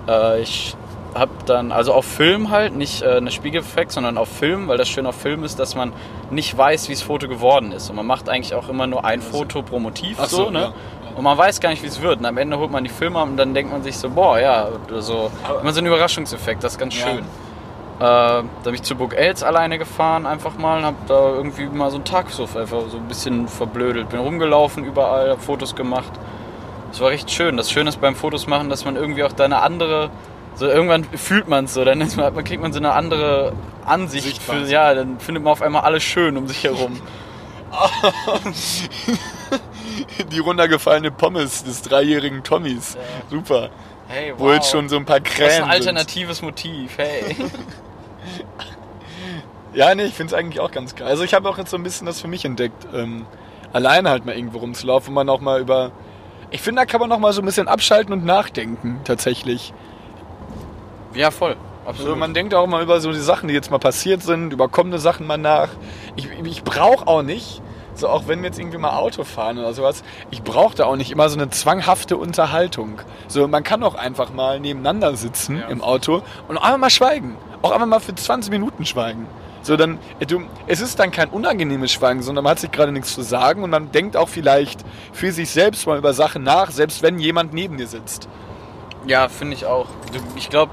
[0.08, 0.74] Äh, ich
[1.14, 4.88] habe dann, also auf Film halt, nicht äh, eine Spiegeleffekt, sondern auf Film, weil das
[4.88, 5.92] Schöne auf Film ist, dass man
[6.30, 7.90] nicht weiß, wie das Foto geworden ist.
[7.90, 10.60] Und man macht eigentlich auch immer nur ein Foto pro Motiv, Ach so, so, ne?
[10.60, 10.72] ja.
[11.16, 12.20] Und man weiß gar nicht, wie es wird.
[12.20, 14.68] Und am Ende holt man die Filme und dann denkt man sich so, boah, ja,
[14.88, 15.30] oder so.
[15.60, 17.06] Immer so ein Überraschungseffekt, das ist ganz Ja.
[17.08, 17.18] schön.
[17.18, 21.66] Äh, da bin ich zu Burg Els alleine gefahren, einfach mal, und hab da irgendwie
[21.66, 24.08] mal so einen Tag so einfach so ein bisschen verblödelt.
[24.08, 26.12] Bin rumgelaufen überall, hab Fotos gemacht.
[26.92, 27.56] Es war recht schön.
[27.58, 30.08] Das Schöne ist beim Fotos machen, dass man irgendwie auch da eine andere,
[30.54, 33.52] so irgendwann fühlt man es so, dann man, kriegt man so eine andere
[33.84, 37.00] Ansicht für, ja, dann findet man auf einmal alles schön um sich herum.
[40.32, 42.96] Die runtergefallene Pommes des dreijährigen Tommys.
[43.30, 43.70] Super.
[44.08, 45.70] Hey, Wo jetzt schon so ein paar Das ist Krähen ein sind.
[45.70, 47.36] alternatives Motiv, hey.
[49.72, 51.06] Ja, nee, ich finde es eigentlich auch ganz geil.
[51.06, 52.88] Also ich habe auch jetzt so ein bisschen das für mich entdeckt.
[52.92, 53.24] Ähm,
[53.72, 55.92] alleine halt mal irgendwo rumzulaufen, wo man auch mal über...
[56.50, 59.72] Ich finde, da kann man noch mal so ein bisschen abschalten und nachdenken, tatsächlich.
[61.14, 61.56] Ja, voll.
[61.84, 62.18] Also Absolut.
[62.18, 64.98] man denkt auch mal über so die Sachen, die jetzt mal passiert sind, über kommende
[64.98, 65.68] Sachen mal nach.
[66.14, 67.62] Ich, ich brauche auch nicht,
[67.94, 70.96] so auch wenn wir jetzt irgendwie mal Auto fahren oder sowas, ich brauche da auch
[70.96, 73.00] nicht immer so eine zwanghafte Unterhaltung.
[73.28, 75.68] So, man kann auch einfach mal nebeneinander sitzen Ja.
[75.68, 77.36] im Auto und auch einfach mal schweigen.
[77.62, 79.26] Auch einfach mal für 20 Minuten schweigen.
[79.62, 82.92] So, dann, äh, du, es ist dann kein unangenehmes Schweigen, sondern man hat sich gerade
[82.92, 84.80] nichts zu sagen und man denkt auch vielleicht
[85.12, 88.28] für sich selbst mal über Sachen nach, selbst wenn jemand neben dir sitzt.
[89.06, 89.86] Ja, finde ich auch.
[90.36, 90.72] Ich glaube,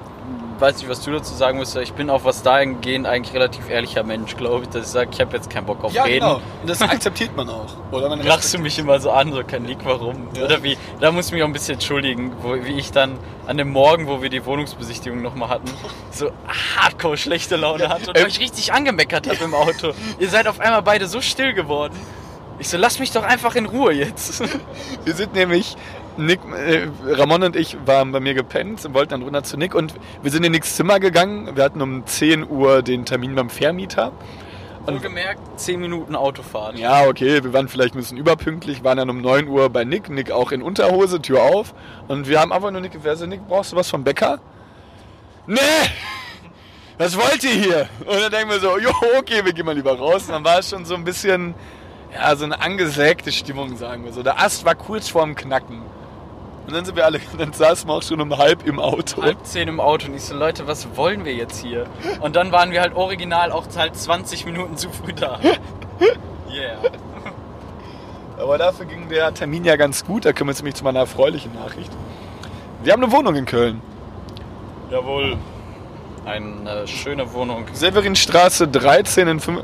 [0.59, 4.03] weiß nicht, was du dazu sagen musst, ich bin auch was dahingehend eigentlich relativ ehrlicher
[4.03, 6.19] Mensch, glaube ich, dass ich sage, ich habe jetzt keinen Bock auf Reden.
[6.19, 6.35] genau.
[6.35, 7.73] Und das akzeptiert man auch.
[7.91, 10.27] Oder man Lachst du mich immer so an, so kein Nick, warum?
[10.35, 10.45] Ja.
[10.45, 10.77] Oder wie?
[10.99, 14.07] Da muss ich mich auch ein bisschen entschuldigen, wo, wie ich dann an dem Morgen,
[14.07, 15.69] wo wir die Wohnungsbesichtigung nochmal hatten,
[16.11, 16.31] so
[16.75, 19.93] hardcore schlechte Laune hatte und ähm, euch richtig angemeckert habe im Auto.
[20.19, 21.95] Ihr seid auf einmal beide so still geworden.
[22.59, 24.41] Ich so, lass mich doch einfach in Ruhe jetzt.
[25.05, 25.77] Wir sind nämlich,
[26.17, 29.75] Nick, äh, Ramon und ich waren bei mir gepennt und wollten dann runter zu Nick
[29.75, 31.55] und wir sind in Nicks Zimmer gegangen.
[31.55, 34.11] Wir hatten um 10 Uhr den Termin beim Vermieter.
[34.85, 36.79] Wohlgemerkt, 10 Minuten Autofahrt.
[36.79, 40.09] Ja, okay, wir waren vielleicht ein bisschen überpünktlich, waren dann um 9 Uhr bei Nick,
[40.09, 41.73] Nick auch in Unterhose, Tür auf.
[42.07, 44.39] Und wir haben einfach nur Nick gefragt, Nick, brauchst du was vom Bäcker?
[45.45, 45.59] Nee!
[46.97, 47.89] Was wollt ihr hier?
[47.99, 50.23] Und dann denken wir so, jo, okay, wir gehen mal lieber raus.
[50.27, 51.53] Und dann war es schon so ein bisschen,
[52.13, 54.23] ja, so eine angesägte Stimmung, sagen wir so.
[54.23, 55.81] Der Ast war kurz vorm Knacken.
[56.67, 59.21] Und dann sind wir alle, dann saßen wir auch schon um halb im Auto.
[59.23, 61.87] halb zehn im Auto und ich so, Leute, was wollen wir jetzt hier?
[62.19, 65.39] Und dann waren wir halt original auch halt 20 Minuten zu früh da.
[66.49, 66.77] Yeah.
[68.41, 70.23] Aber dafür ging der Termin ja ganz gut.
[70.25, 71.91] Da kommen wir jetzt nämlich zu meiner erfreulichen Nachricht.
[72.83, 73.81] Wir haben eine Wohnung in Köln.
[74.89, 75.37] Jawohl.
[76.25, 77.65] Eine schöne Wohnung.
[77.73, 79.61] Severinstraße 13 in 5.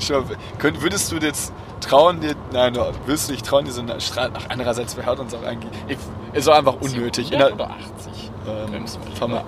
[0.00, 0.24] Schau,
[0.58, 2.34] könnt- Würdest du jetzt trauen, dir.
[2.52, 4.30] Nein, würdest du dich trauen, diese Straße.
[4.34, 5.72] Ach, andererseits, wer hört uns auch eigentlich?
[5.88, 5.98] Ich,
[6.32, 7.32] ist auch einfach unnötig.
[7.32, 8.30] In 100 der, oder 80?
[8.74, 8.84] ähm,
[9.14, 9.44] fahr mal.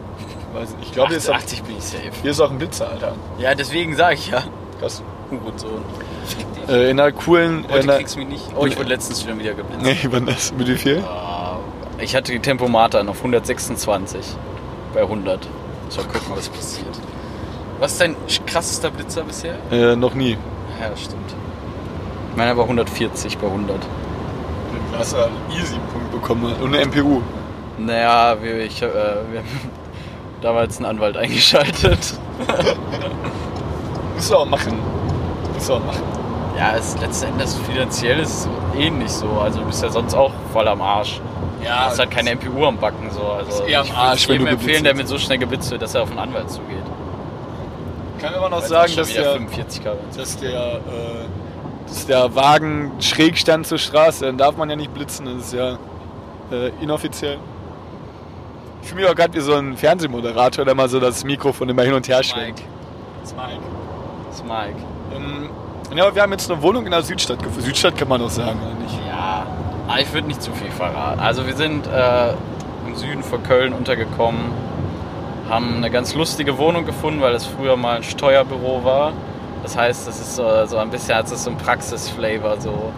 [0.54, 2.10] Weiß Ich glaube, hier, ist auch- 80 bin ich safe.
[2.22, 3.12] hier ist auch ein Blitzer, Alter.
[3.38, 4.42] Ja, deswegen sage ich ja.
[4.80, 5.02] Krass.
[5.30, 5.82] Hurensohn.
[6.68, 7.64] Äh, in einer coolen.
[7.68, 8.44] Heute in einer, kriegst du mich nicht.
[8.56, 9.82] Oh, ich wurde letztens schon wieder geblitzt.
[9.82, 10.52] nee, wann das?
[10.52, 11.02] Mit wie viel?
[11.04, 11.58] Ah,
[11.98, 14.24] Ich hatte die Tempomater auf 126
[14.94, 15.46] bei 100.
[15.90, 16.86] So, guck mal, was passiert.
[17.80, 19.54] Was ist dein krassester Blitzer bisher?
[19.70, 20.36] Äh, noch nie.
[20.80, 21.34] Ja, stimmt.
[22.38, 23.82] Meiner war 140 bei 100.
[23.82, 27.20] Du hast einen Easy-Punkt bekommen und eine MPU.
[27.78, 29.70] Naja, wir, ich, äh, wir haben
[30.40, 31.98] damals einen Anwalt eingeschaltet.
[34.14, 34.78] Musst du auch machen.
[35.52, 36.04] Musst du auch machen.
[36.56, 38.48] Ja, es ist letzten Endes finanziell ist
[38.78, 39.28] ähnlich so.
[39.42, 41.20] Also du bist ja sonst auch voll am Arsch.
[41.60, 43.10] Du hast halt keine MPU am Backen.
[43.10, 43.32] So.
[43.32, 45.82] Also Ist eher am ich Arsch, wenn du empfehlen, der mit so schnell geblitzt wird,
[45.82, 46.84] dass er auf einen Anwalt zugeht.
[48.20, 49.96] Kann aber noch Weil es sagen, auch schon dass der, 45 km.
[50.16, 50.78] dass der, äh,
[51.88, 54.26] dass der Wagen schräg stand zur Straße.
[54.26, 55.26] Dann darf man ja nicht blitzen.
[55.26, 55.78] Das ist ja
[56.52, 57.38] äh, inoffiziell.
[58.82, 61.82] Ich fühle mich auch gerade wie so ein Fernsehmoderator, der mal so das Mikrofon immer
[61.82, 62.62] hin und her schwenkt.
[63.20, 63.60] Das ist Mike.
[64.28, 64.76] Das ist Mike.
[65.14, 65.50] Ähm,
[65.96, 67.62] ja, aber wir haben jetzt eine Wohnung in der Südstadt gefunden.
[67.62, 68.98] Südstadt kann man doch sagen, oder nicht?
[69.08, 69.46] Ja,
[69.86, 71.18] aber ich würde nicht zu viel verraten.
[71.20, 72.30] Also wir sind äh,
[72.86, 74.40] im Süden von Köln untergekommen,
[75.48, 79.12] haben eine ganz lustige Wohnung gefunden, weil es früher mal ein Steuerbüro war.
[79.62, 82.92] Das heißt, das ist so, so ein bisschen, hat es so ein Praxisflavor so.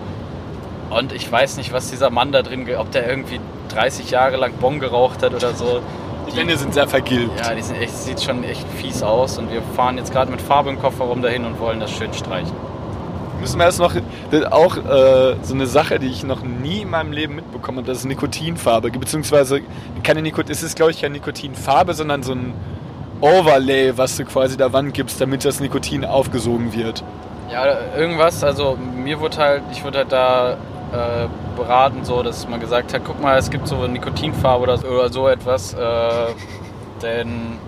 [0.90, 4.52] Und ich weiß nicht, was dieser Mann da drin, ob der irgendwie 30 Jahre lang
[4.60, 5.80] Bon geraucht hat oder so.
[6.30, 7.40] Die Wände sind sehr vergilbt.
[7.40, 10.40] Ja, die sind echt, sieht schon echt fies aus und wir fahren jetzt gerade mit
[10.40, 12.52] Farbe im Kofferraum dahin und wollen das schön streichen.
[13.40, 16.90] Müssen wir erst noch, ist auch äh, so eine Sache, die ich noch nie in
[16.90, 18.90] meinem Leben mitbekommen habe, das ist Nikotinfarbe.
[18.90, 19.62] Beziehungsweise
[20.02, 22.52] keine Nikotin, es ist glaube ich keine Nikotinfarbe, sondern so ein
[23.20, 27.02] Overlay, was du quasi der Wand gibst, damit das Nikotin aufgesogen wird.
[27.50, 32.60] Ja, irgendwas, also mir wurde halt, ich wurde halt da äh, beraten, so, dass man
[32.60, 36.26] gesagt hat, guck mal, es gibt so eine Nikotinfarbe oder so, oder so etwas, äh,
[37.02, 37.58] denn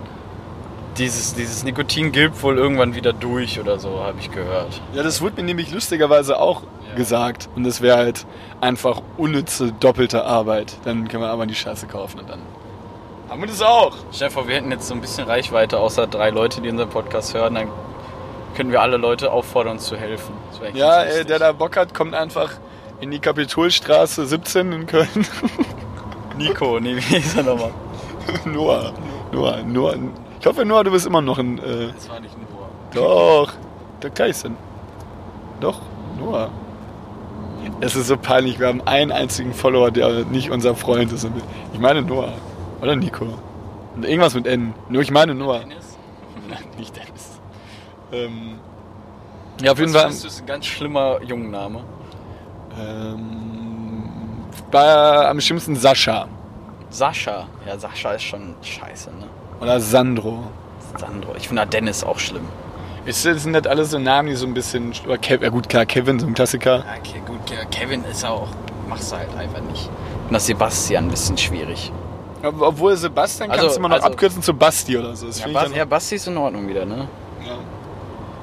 [0.99, 4.81] dieses, dieses Nikotin gilt wohl irgendwann wieder durch oder so, habe ich gehört.
[4.93, 6.97] Ja, das wurde mir nämlich lustigerweise auch Ja.
[6.97, 7.49] gesagt.
[7.57, 8.27] Und das wäre halt
[8.61, 10.75] einfach unnütze, doppelte Arbeit.
[10.85, 12.41] Dann können wir aber die Scheiße kaufen und dann
[13.33, 13.93] haben wir das auch.
[14.13, 16.91] Stell dir vor, wir hätten jetzt so ein bisschen Reichweite, außer drei Leute, die unseren
[16.91, 17.69] Podcast hören, dann
[18.55, 20.35] können wir alle Leute auffordern, uns zu helfen.
[20.75, 22.51] Ja, ey, der da Bock hat, kommt einfach
[23.01, 25.09] in die Kapitolstraße 17 in Köln.
[26.39, 27.71] Nico, nee, wie hieß er nochmal?
[28.45, 28.93] Noah.
[29.33, 29.95] Noah, Noah.
[30.39, 31.59] Ich hoffe, Noah, du bist immer noch ein.
[31.59, 32.69] Äh, Das war nicht Noah.
[33.47, 33.53] doch,
[34.03, 34.57] der Kaisen.
[35.61, 35.81] Doch,
[36.19, 36.51] Noah.
[37.81, 41.27] Es ist so peinlich, wir haben einen einzigen Follower, der nicht unser Freund ist.
[41.73, 42.33] Ich meine Noah.
[42.83, 43.27] Oder Nico.
[44.01, 44.75] Irgendwas mit N.
[44.89, 45.61] Nur ich meine Noah.
[45.61, 45.97] Dennis?
[46.49, 47.41] Nein, nicht Dennis.
[48.13, 48.59] Ähm,
[49.63, 50.11] ja, auf jeden Fall.
[50.11, 51.81] du, ist ein ganz schlimmer Jungenname.
[52.81, 54.03] Ähm,
[54.71, 56.27] bei, am schlimmsten Sascha.
[56.91, 57.47] Sascha.
[57.67, 59.27] Ja, Sascha ist schon scheiße, ne?
[59.61, 60.45] Oder Sandro.
[60.99, 61.35] Sandro.
[61.37, 62.45] Ich finde Dennis auch schlimm.
[63.05, 64.93] Ist, sind das alles so Namen, die so ein bisschen.
[65.05, 66.79] Oder Kev, ja, gut, klar, Kevin, so ein Klassiker.
[66.79, 67.45] Ja, okay, gut.
[67.47, 68.49] Ke- Kevin ist auch.
[68.89, 69.89] Machst du halt einfach nicht.
[70.29, 71.93] Und das Sebastian ein bisschen schwierig.
[72.43, 75.27] Ob- Obwohl Sebastian Also- kannst du immer noch also- abkürzen zu Basti oder so.
[75.27, 77.09] Das Ja, Bas ja, Basti ist in Ordnung wieder, ne?
[77.47, 77.57] ja.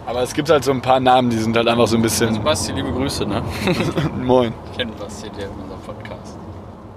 [0.06, 2.30] Aber es gibt halt so ein paar Namen, die sind halt einfach so ein bisschen.
[2.30, 3.44] Also Basti, liebe Grüße, ne?
[4.24, 4.54] Moin.
[4.72, 6.38] Ich kenne Basti, der in unserem Podcast.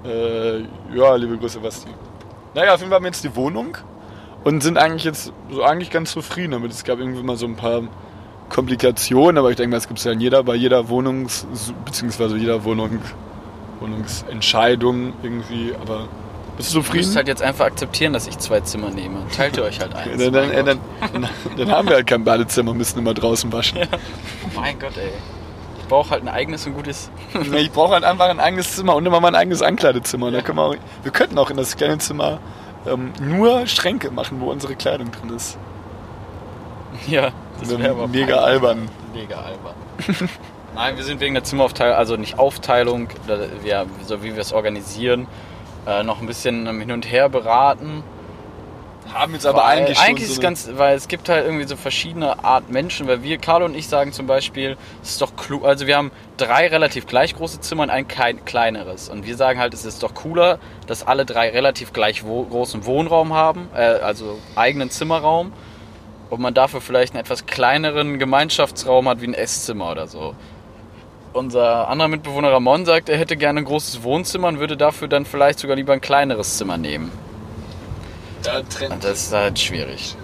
[0.03, 0.61] Äh,
[0.97, 1.89] ja, liebe Grüße, Basti.
[2.55, 3.77] Naja, auf jeden Fall haben wir jetzt die Wohnung
[4.43, 6.71] und sind eigentlich jetzt so eigentlich ganz zufrieden damit.
[6.71, 7.81] Es gab irgendwie mal so ein paar
[8.49, 11.45] Komplikationen, aber ich denke mal, es gibt es ja in jeder, bei jeder Wohnungs-
[11.85, 12.99] beziehungsweise jeder Wohnung,
[13.79, 16.07] Wohnungsentscheidung irgendwie, aber
[16.57, 17.15] bist du Du musst zufrieden?
[17.15, 19.19] halt jetzt einfach akzeptieren, dass ich zwei Zimmer nehme.
[19.35, 20.21] Teilt ihr euch halt eins.
[20.23, 20.79] dann, dann, mein, dann,
[21.57, 23.79] dann, haben wir halt kein Badezimmer, müssen immer draußen waschen.
[24.55, 25.09] mein Gott, ey.
[25.79, 27.11] Ich brauche halt ein eigenes und gutes.
[27.53, 30.31] Ich brauche halt einfach ein eigenes Zimmer und immer mal ein eigenes Ankleidezimmer.
[30.31, 32.39] Da können wir, auch, wir könnten auch in das kleine Zimmer
[32.87, 35.57] ähm, nur Schränke machen, wo unsere Kleidung drin ist.
[37.07, 38.87] Ja, Das wär wäre aber mega albern.
[39.13, 39.73] Mega albern.
[40.75, 43.09] Nein, wir sind wegen der Zimmeraufteilung, also nicht Aufteilung,
[43.63, 45.27] ja, so wie wir es organisieren,
[45.87, 48.03] äh, noch ein bisschen hin und her beraten.
[49.11, 52.43] Haben jetzt aber eigentlich eigentlich so ist ganz, weil es gibt halt irgendwie so verschiedene
[52.43, 55.87] Art Menschen, weil wir, Carlo und ich sagen zum Beispiel, es ist doch klug, also
[55.87, 59.09] wir haben drei relativ gleich große Zimmer und ein kleineres.
[59.09, 62.85] Und wir sagen halt, es ist doch cooler, dass alle drei relativ gleich wo, großen
[62.85, 65.51] Wohnraum haben, äh, also eigenen Zimmerraum.
[66.29, 70.33] Und man dafür vielleicht einen etwas kleineren Gemeinschaftsraum hat, wie ein Esszimmer oder so.
[71.33, 75.25] Unser anderer Mitbewohner Ramon sagt, er hätte gerne ein großes Wohnzimmer und würde dafür dann
[75.25, 77.11] vielleicht sogar lieber ein kleineres Zimmer nehmen.
[78.43, 80.15] Da trennt, Und das ist halt schwierig.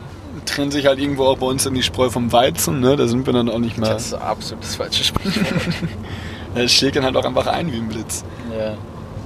[0.46, 2.96] trennt sich halt irgendwo auch bei uns dann die Spreu vom Weizen, ne?
[2.96, 3.90] Da sind wir dann auch nicht mehr.
[3.90, 5.46] Das ist absolut das falsche Sprichwort.
[6.56, 8.24] Es schlägt dann halt auch einfach ein wie ein Blitz.
[8.58, 8.76] ja.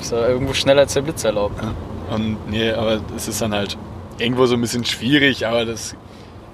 [0.02, 1.64] Ist ja irgendwo schneller als der Blitz erlaubt.
[2.14, 3.78] Und nee, aber es ist dann halt
[4.20, 5.96] irgendwo so ein bisschen schwierig, aber das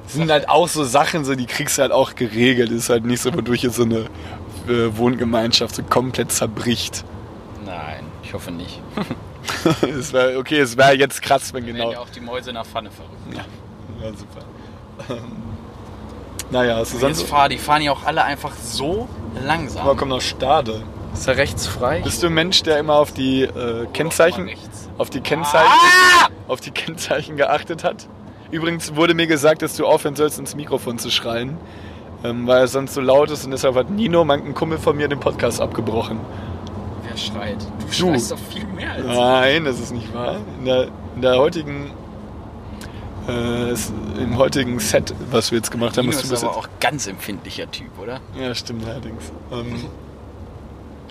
[0.05, 2.69] sind halt auch so Sachen, so die kriegst du halt auch geregelt.
[2.71, 4.05] ist halt nicht so, wodurch jetzt so eine
[4.67, 7.04] äh, Wohngemeinschaft so komplett zerbricht.
[7.65, 8.82] Nein, ich hoffe nicht.
[9.82, 11.78] es wär, okay, es wäre jetzt krass, wenn Genau.
[11.78, 11.91] genau.
[11.91, 13.13] Ja auch die Mäuse in der Pfanne verrückt.
[13.32, 14.41] Ja, ja super.
[15.10, 15.32] Ähm,
[16.52, 17.19] naja, hast du Und sonst.
[17.19, 19.08] Jetzt fahren, die fahren ja auch alle einfach so
[19.45, 19.84] langsam.
[19.84, 20.82] Aber komm noch Stade.
[21.13, 22.02] Ist er rechts frei?
[22.02, 24.50] Bist du ein Mensch, der immer auf die äh, Kennzeichen,
[24.98, 25.69] auf die Kennzeichen,
[26.48, 28.08] auf die Kennzeichen geachtet hat?
[28.52, 31.58] Übrigens wurde mir gesagt, dass du aufhören sollst, ins Mikrofon zu schreien,
[32.23, 35.08] ähm, weil es sonst so laut ist und deshalb hat Nino, mein Kumpel von mir,
[35.08, 36.19] den Podcast abgebrochen.
[37.03, 37.58] Wer schreit?
[37.62, 37.91] Du, Du.
[37.93, 40.38] schreist doch viel mehr als Nein, das ist nicht wahr.
[40.60, 41.91] In der, in der heutigen,
[43.27, 43.71] äh,
[44.21, 46.67] im heutigen Set, was wir jetzt gemacht haben, Nino musst du ist bis aber auch
[46.79, 48.19] ganz empfindlicher Typ, oder?
[48.39, 49.32] Ja, stimmt allerdings.
[49.51, 49.86] Ähm,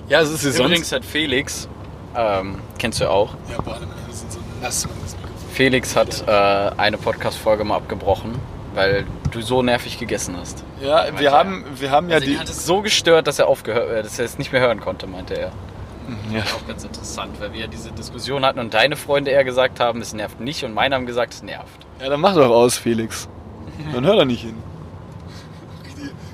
[0.09, 1.69] ja, es ist hier Übrigens hat Felix,
[2.17, 3.79] ähm, kennst du auch, Ja, boah,
[4.11, 4.89] sind so nass.
[5.53, 6.31] Felix hat äh,
[6.77, 8.33] eine Podcast-Folge mal abgebrochen,
[8.75, 10.65] weil du so nervig gegessen hast.
[10.81, 11.33] Ja, Meinte wir er.
[11.39, 12.39] haben, wir haben ja also die.
[12.39, 15.07] hat es so gestört, dass er aufgehört, äh, dass er es nicht mehr hören konnte,
[15.07, 15.53] meinte er.
[16.33, 16.41] Ja.
[16.43, 20.15] Auch ganz interessant, weil wir diese Diskussion hatten und deine Freunde eher gesagt haben, es
[20.15, 21.87] nervt nicht und meine haben gesagt, es nervt.
[22.01, 23.29] ja, dann mach doch aus, Felix.
[23.93, 24.55] Dann hör da nicht hin.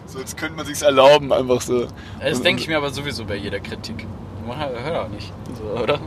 [0.07, 1.89] So als könnte man sich's erlauben, einfach so.
[2.21, 4.07] Das denke ich mir aber sowieso bei jeder Kritik.
[4.47, 5.99] Mach, hör doch nicht, so, oder?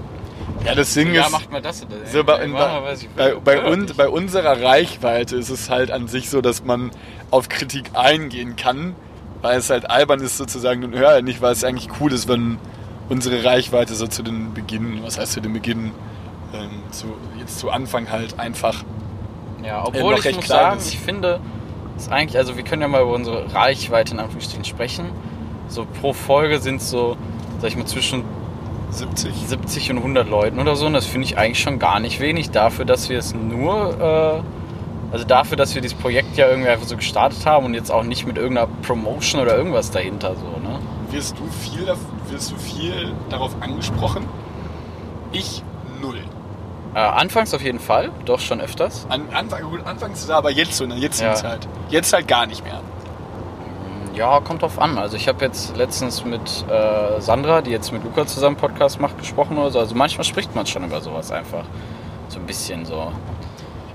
[0.68, 1.32] Ja, das Ding ist.
[1.32, 3.98] macht mal das oder So bei, ich bei, bei, uns, nicht.
[3.98, 6.92] bei unserer Reichweite ist es halt an sich so, dass man
[7.32, 8.96] auf Kritik eingehen kann,
[9.42, 12.58] weil es halt albern ist sozusagen und hör nicht, weil es eigentlich cool ist, wenn
[13.10, 15.92] unsere Reichweite so zu den Beginn, was heißt zu den Beginn,
[16.54, 17.08] ähm, zu,
[17.40, 18.84] jetzt zu Anfang halt einfach.
[19.64, 20.94] Ja, noch obwohl ich recht muss sagen, ist.
[20.94, 21.40] ich finde,
[21.98, 25.06] ist eigentlich, also wir können ja mal über unsere Reichweite in Anführungsstrichen sprechen.
[25.68, 27.18] So pro Folge sind es so,
[27.60, 28.24] sag ich mal, zwischen
[28.90, 29.34] 70.
[29.48, 30.86] 70 und 100 Leuten oder so.
[30.86, 35.14] Und das finde ich eigentlich schon gar nicht wenig dafür, dass wir es nur, äh,
[35.14, 38.04] also dafür, dass wir dieses Projekt ja irgendwie einfach so gestartet haben und jetzt auch
[38.04, 40.80] nicht mit irgendeiner Promotion oder irgendwas dahinter so, ne?
[41.12, 41.88] Wirst du viel,
[42.30, 44.26] wirst du viel darauf angesprochen?
[45.32, 45.64] Ich
[46.02, 46.20] null.
[46.94, 49.06] Äh, anfangs auf jeden Fall, doch schon öfters.
[49.10, 51.36] An, Anfang, gut, anfangs aber jetzt so in der jetzigen Ja.
[51.36, 51.68] Zeit.
[51.90, 52.82] Jetzt halt gar nicht mehr.
[54.18, 54.98] Ja, kommt drauf an.
[54.98, 59.18] Also ich habe jetzt letztens mit äh, Sandra, die jetzt mit Luca zusammen Podcast macht,
[59.20, 59.80] gesprochen oder so.
[59.80, 61.66] Also manchmal spricht man schon über sowas einfach.
[62.30, 63.12] So ein bisschen so.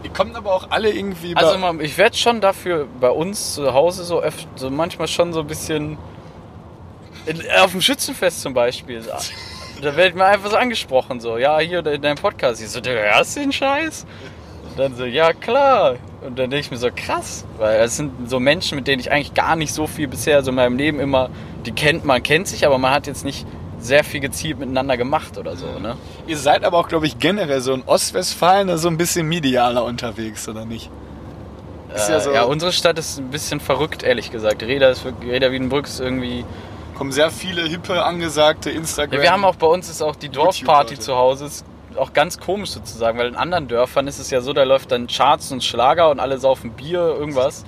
[0.05, 3.55] Ihr kommt aber auch alle irgendwie Also bei- man- ich werde schon dafür bei uns
[3.55, 5.99] zu Hause so öfter, so manchmal schon so ein bisschen
[7.27, 9.03] in, auf dem Schützenfest zum Beispiel.
[9.81, 12.63] Da wird mir einfach so angesprochen, so, ja, hier in deinem Podcast.
[12.63, 14.07] Ich so, du hörst den Scheiß?
[14.71, 15.97] Und dann so, ja klar.
[16.27, 17.45] Und dann denke ich mir so, krass.
[17.59, 20.51] Weil es sind so Menschen, mit denen ich eigentlich gar nicht so viel bisher so
[20.51, 21.31] in meinem Leben immer,
[21.67, 23.47] die kennt, man kennt sich, aber man hat jetzt nicht
[23.81, 25.97] sehr viel gezielt miteinander gemacht oder so, ne?
[26.29, 30.49] Ihr seid aber auch, glaube ich, generell so in Ostwestfalen so ein bisschen medialer unterwegs,
[30.49, 30.89] oder nicht?
[31.95, 34.63] Ist ja Äh, so- ja, unsere Stadt ist ein bisschen verrückt, ehrlich gesagt.
[34.63, 36.45] Reda, ist, Reda Wiedenbrück ist irgendwie
[36.97, 39.15] Kommen sehr viele hippe, angesagte Instagram.
[39.17, 41.47] Ja, wir haben auch bei uns ist auch die Dorfparty zu Hause.
[41.47, 41.65] Ist
[41.99, 45.07] auch ganz komisch sozusagen, weil in anderen Dörfern ist es ja so, da läuft dann
[45.07, 47.65] Charts und Schlager und alle saufen Bier, irgendwas.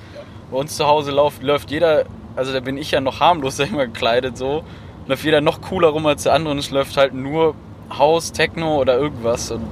[0.50, 2.04] Bei uns zu Hause läuft, läuft jeder,
[2.36, 4.64] also da bin ich ja noch harmlos mal, gekleidet so,
[5.06, 7.54] läuft jeder noch cooler rum als der andere und es läuft halt nur
[7.96, 9.66] Haus, Techno oder irgendwas und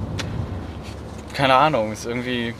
[1.33, 2.53] keine Ahnung, ist irgendwie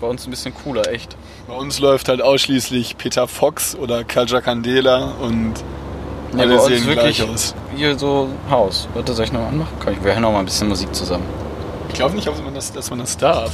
[0.00, 1.16] bei uns ein bisschen cooler, echt.
[1.46, 5.54] Bei uns läuft halt ausschließlich Peter Fox oder Kaja Candela und
[6.32, 7.24] Nee, alle bei uns sehen wirklich
[7.76, 8.88] hier so Haus.
[8.94, 9.72] Warte, soll ich noch mal anmachen?
[9.82, 11.24] Komm, wir hören noch mal ein bisschen Musik zusammen.
[11.88, 13.50] Ich glaube nicht, dass man, das, dass man das darf.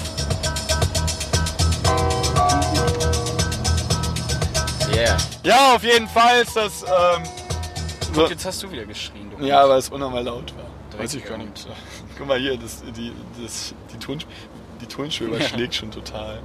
[4.95, 5.17] Yeah.
[5.43, 6.83] Ja, auf jeden Fall ist das.
[6.83, 7.23] Ähm,
[8.13, 9.45] so, Und jetzt hast du wieder geschrien, du.
[9.45, 11.01] ja, weil es unnormal laut war.
[11.01, 11.67] Weiß ich gar nicht.
[12.17, 14.19] Guck mal hier, das, die, das, die, Ton,
[14.81, 15.35] die Tonspur Ja.
[15.37, 16.39] überschlägt schon total.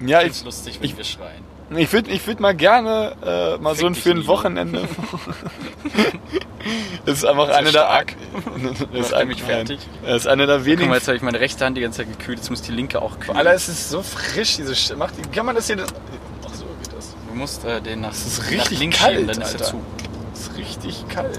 [0.00, 1.42] Ja, Ich lustig, wenn ich- wir schreien.
[1.76, 4.26] Ich würde ich würd mal gerne äh, mal Fick so ein für ein.
[4.26, 4.82] Wochenende.
[7.06, 7.80] das ist einfach Sehr eine der.
[7.82, 8.16] stark.
[8.92, 9.80] Das ist, mich fertig?
[10.04, 10.88] das ist eine der Guck wenigen.
[10.88, 13.00] mal, jetzt habe ich meine rechte Hand die ganze Zeit gekühlt, jetzt muss die linke
[13.02, 13.36] auch kühlen.
[13.36, 15.76] Alter, es ist so frisch, diese St Macht, Kann man das hier.
[15.84, 17.14] Ach so geht das.
[17.28, 19.60] Du musst äh, den nach, Es ist nach richtig links kalt, schieben, dann ist er
[19.60, 19.64] Alter.
[19.64, 19.80] zu.
[20.32, 21.38] Es ist richtig kalt.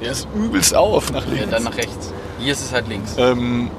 [0.00, 1.40] Er ist übelst auf nach links.
[1.42, 2.12] Ja, dann nach rechts.
[2.38, 3.14] Hier ist es halt links.
[3.18, 3.70] Ähm,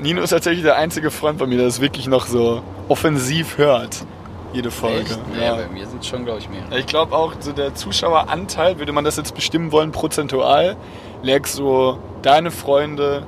[0.00, 4.04] Nino ist tatsächlich der einzige Freund von mir, der es wirklich noch so offensiv hört.
[4.52, 5.00] Jede Folge.
[5.00, 5.18] Echt?
[5.40, 6.62] Ja, bei mir sind schon, glaube ich, mehr.
[6.78, 10.76] Ich glaube auch, so der Zuschaueranteil, würde man das jetzt bestimmen wollen, prozentual,
[11.22, 13.26] lägt so deine Freunde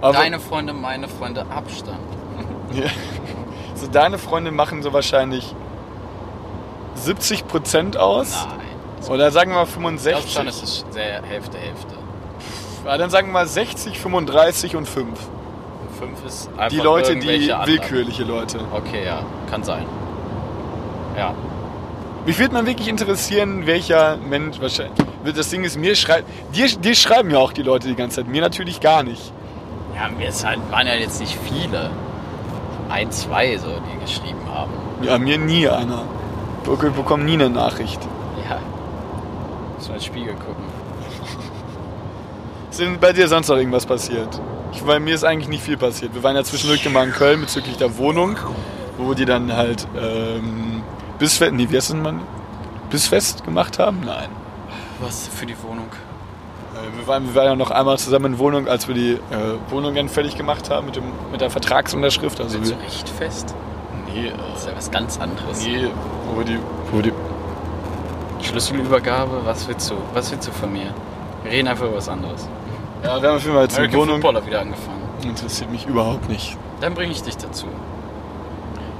[0.00, 1.98] Aber Deine Freunde, meine Freunde, Abstand.
[2.72, 2.84] Ja.
[3.74, 5.54] So deine Freunde machen so wahrscheinlich
[6.96, 8.46] 70% aus.
[8.46, 9.10] Nein.
[9.10, 10.32] Oder sagen wir mal Ich glaube 65.
[10.32, 11.94] schon, es ist sehr Hälfte, Hälfte.
[12.84, 15.08] Ja, dann sagen wir mal 60, 35 und 5.
[15.98, 18.60] Fünf ist einfach Die Leute, die willkürliche Leute.
[18.72, 19.84] Okay, ja, kann sein.
[21.16, 21.34] Ja.
[22.26, 24.94] Mich würde mal wirklich interessieren, welcher Mensch wahrscheinlich.
[25.34, 26.28] Das Ding ist, mir schreibt.
[26.54, 28.28] Dir, dir schreiben ja auch die Leute die ganze Zeit.
[28.28, 29.32] Mir natürlich gar nicht.
[29.94, 31.90] Ja, mir halt, waren ja jetzt nicht viele.
[32.88, 34.70] Ein, zwei so, die geschrieben haben.
[35.02, 36.04] Ja, mir nie einer.
[36.62, 38.00] Ich bekomme nie eine Nachricht.
[38.48, 38.58] Ja.
[39.76, 40.64] Muss mal ins Spiegel gucken.
[42.70, 44.40] Ist denn bei dir sonst noch irgendwas passiert?
[44.72, 46.14] Ich, bei mir ist eigentlich nicht viel passiert.
[46.14, 48.36] Wir waren ja zwischendurch mal in Köln bezüglich der Wohnung,
[48.98, 50.69] wo die dann halt ähm,
[51.20, 52.20] Bissfest, nee, wie heißt das man?
[52.90, 54.00] Bissfest gemacht haben?
[54.04, 54.28] Nein.
[55.00, 55.86] Was für die Wohnung?
[56.74, 59.18] Äh, Wir waren, wir waren ja noch einmal zusammen in Wohnung, als wir die äh,
[59.70, 62.40] Wohnung dann fertig gemacht haben mit, dem, mit der Vertragsunterschrift.
[62.40, 63.54] Also wir, recht fest?
[64.12, 65.64] nee, äh, Das ist ja was ganz anderes.
[65.64, 65.86] nee,
[66.34, 66.58] wo die,
[66.90, 67.12] wo die,
[68.42, 69.94] Schlüsselübergabe, was willst du?
[70.14, 70.92] Was willst du von mir?
[71.42, 72.48] Wir reden einfach über was anderes.
[73.04, 74.14] ja, wir haben auf jeden Fall jetzt American Wohnung.
[74.22, 75.00] Footballer wieder angefangen.
[75.22, 76.56] Interessiert mich überhaupt nicht.
[76.80, 77.66] Dann bringe ich dich dazu.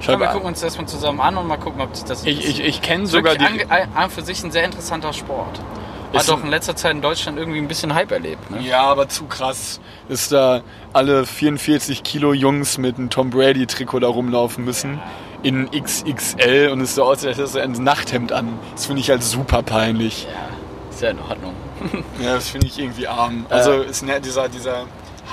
[0.01, 2.05] Ich, Ja, habe- wir gucken uns das mal zusammen an und mal gucken, ob dich
[2.05, 3.45] das ich, ich, ich kenne sogar die.
[3.45, 3.61] an,
[3.95, 5.61] an für sich ein sehr interessanter Sport.
[6.13, 8.51] Hat doch in letzter Zeit in Deutschland irgendwie ein bisschen Hype erlebt.
[8.51, 8.61] Ne?
[8.63, 9.79] Ja, aber zu krass.
[10.09, 15.01] Ist da alle 44 Kilo Jungs mit einem Tom Brady Trikot da rumlaufen müssen.
[15.45, 18.59] In XXL und es so aussieht, als hätte er ein Nachthemd an.
[18.75, 20.25] Das finde ich halt super peinlich.
[20.27, 21.55] Ja, ist ja in Ordnung.
[22.21, 23.47] Ja, das finde ich irgendwie arm.
[23.49, 24.83] Also ist ne, dieser, dieser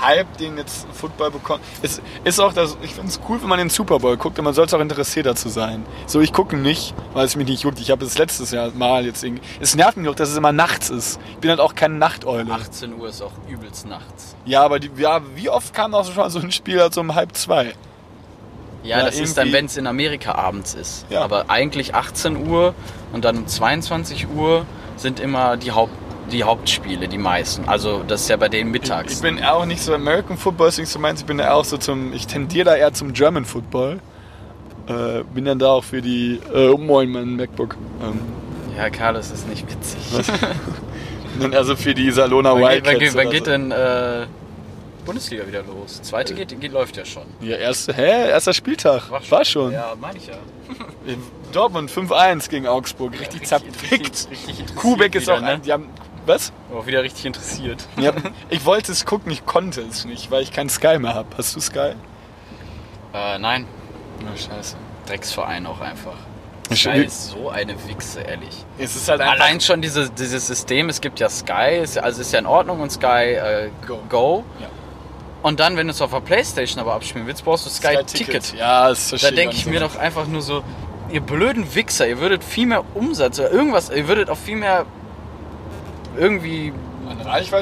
[0.00, 1.62] Hype, den jetzt Football bekommt.
[1.82, 4.44] Es ist auch das, ich finde es cool, wenn man den Super Bowl guckt und
[4.44, 5.84] man sollte auch interessiert dazu sein.
[6.06, 7.80] So, ich gucke nicht, weil es mich nicht juckt.
[7.80, 9.42] Ich habe es letztes Jahr mal jetzt irgendwie.
[9.60, 11.20] Es nervt mich auch, dass es immer nachts ist.
[11.32, 12.52] Ich bin halt auch keine Nachteule.
[12.52, 14.36] 18 Uhr ist auch übelst nachts.
[14.44, 17.00] Ja, aber die, ja, wie oft kam auch schon mal so ein Spiel halt so
[17.00, 17.74] um halb zwei?
[18.84, 21.04] Ja, Ja, das ist dann, wenn es in Amerika abends ist.
[21.10, 21.22] Ja.
[21.22, 22.74] Aber eigentlich 18 Uhr
[23.12, 24.64] und dann um 22 Uhr
[24.96, 25.92] sind immer die, Haupt,
[26.30, 27.68] die Hauptspiele, die meisten.
[27.68, 29.14] Also das ist ja bei denen mittags.
[29.14, 31.20] Ich bin auch nicht so American Football, ist nicht so meins.
[31.20, 34.00] Ich bin da auch so zum, ich tendiere da eher zum German Football.
[34.86, 37.76] Äh, bin dann da auch für die, äh, moin, mein MacBook.
[38.02, 38.20] Ähm,
[38.76, 40.00] ja, Karl, das ist nicht witzig.
[41.40, 42.94] dann also für die Salona Wann, geht, Wildcats.
[42.94, 43.50] wann, geht, wann geht so.
[43.50, 44.26] denn äh,
[45.04, 46.02] Bundesliga wieder los?
[46.02, 47.24] Zweite geht, geht, läuft ja schon.
[47.40, 48.28] Ja, erste, hä?
[48.28, 49.10] Erster Spieltag.
[49.30, 49.72] War schon.
[49.72, 50.34] Ja, meine ich ja.
[51.06, 53.18] In Dortmund 5-1 gegen Augsburg.
[53.18, 55.46] Richtig richtig interessiert Kubek ist auch ne?
[55.46, 55.88] ein, die haben,
[56.28, 56.52] was?
[56.72, 57.86] Auch wieder richtig interessiert.
[57.96, 58.12] Ja,
[58.50, 61.28] ich wollte es gucken, ich konnte es nicht, weil ich kein Sky mehr habe.
[61.36, 61.92] Hast du Sky?
[63.14, 63.66] Äh, nein,
[64.22, 64.76] Na, scheiße.
[65.06, 66.14] Drecksverein auch einfach.
[66.74, 68.64] Sky ist so eine Wichse, ehrlich.
[68.78, 69.34] Es ist halt einfach...
[69.34, 72.80] Allein schon diese, dieses System, es gibt ja Sky, ist, also ist ja in Ordnung
[72.80, 74.02] und Sky äh, Go.
[74.08, 74.44] Go.
[74.60, 74.68] Ja.
[75.42, 78.54] Und dann, wenn du es auf der Playstation aber abspielen willst, brauchst du Sky, Ticket.
[78.54, 80.62] Ja, das verstehe Da denke ich mir doch einfach nur so,
[81.10, 84.84] ihr blöden Wichser, ihr würdet viel mehr Umsatz oder irgendwas, ihr würdet auch viel mehr
[86.16, 86.72] irgendwie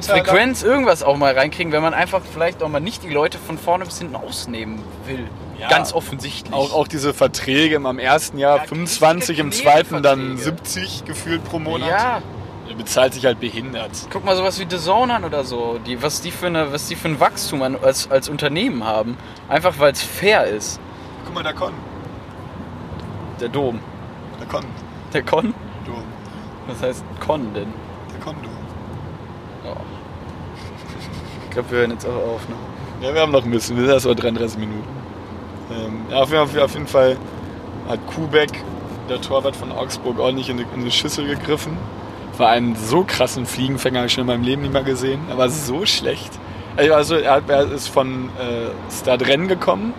[0.02, 3.58] Frequenz, irgendwas auch mal reinkriegen, wenn man einfach vielleicht auch mal nicht die Leute von
[3.58, 5.26] vorne bis hinten ausnehmen will.
[5.58, 5.68] Ja.
[5.68, 6.52] Ganz offensichtlich.
[6.54, 10.56] Auch, auch diese Verträge im ersten Jahr Ja, 25, im zweiten dann Knebelverträge.
[10.64, 11.88] 70 gefühlt pro Monat.
[11.88, 12.22] ja,
[12.68, 13.90] Der bezahlt sich halt behindert.
[14.12, 16.88] guck mal sowas wie The Zone an oder so, die, was, die für eine, was
[16.88, 19.16] die für ein Wachstum an, als, als Unternehmen haben.
[19.48, 20.78] Einfach weil es fair ist.
[21.24, 21.72] Guck mal, der Con.
[23.40, 23.78] Der Dom.
[24.40, 24.64] Der Con.
[25.12, 25.54] Der Con?
[25.86, 26.02] Dom.
[26.66, 27.72] Was heißt Con denn?
[28.16, 28.50] Der Condom.
[29.64, 29.76] Ja.
[31.44, 32.54] Ich glaube, wir hören jetzt auch auf, ne?
[33.02, 33.76] Ja, wir haben noch ein bisschen.
[33.76, 34.88] Wir sind erst mal 33 Minuten.
[35.70, 37.16] Ähm, ja, auf, jeden Fall, auf jeden Fall
[37.88, 38.50] hat Kubek,
[39.08, 41.76] der Torwart von Augsburg, ordentlich in die, in die Schüssel gegriffen.
[42.38, 45.20] War einen so krassen Fliegenfänger habe ich schon in meinem Leben nicht mehr gesehen.
[45.28, 46.32] Er war so schlecht.
[46.76, 49.94] Also er, er ist von äh, Stadren gekommen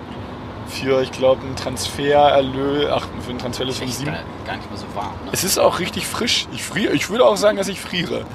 [0.69, 4.15] für, ich glaube, einen Transfererlös, ach, für einen Transfererlös von sieben.
[4.45, 5.13] gar nicht mehr so warm.
[5.25, 5.31] Ne?
[5.31, 6.47] Es ist auch richtig frisch.
[6.53, 8.25] Ich, friere, ich würde auch sagen, dass ich friere.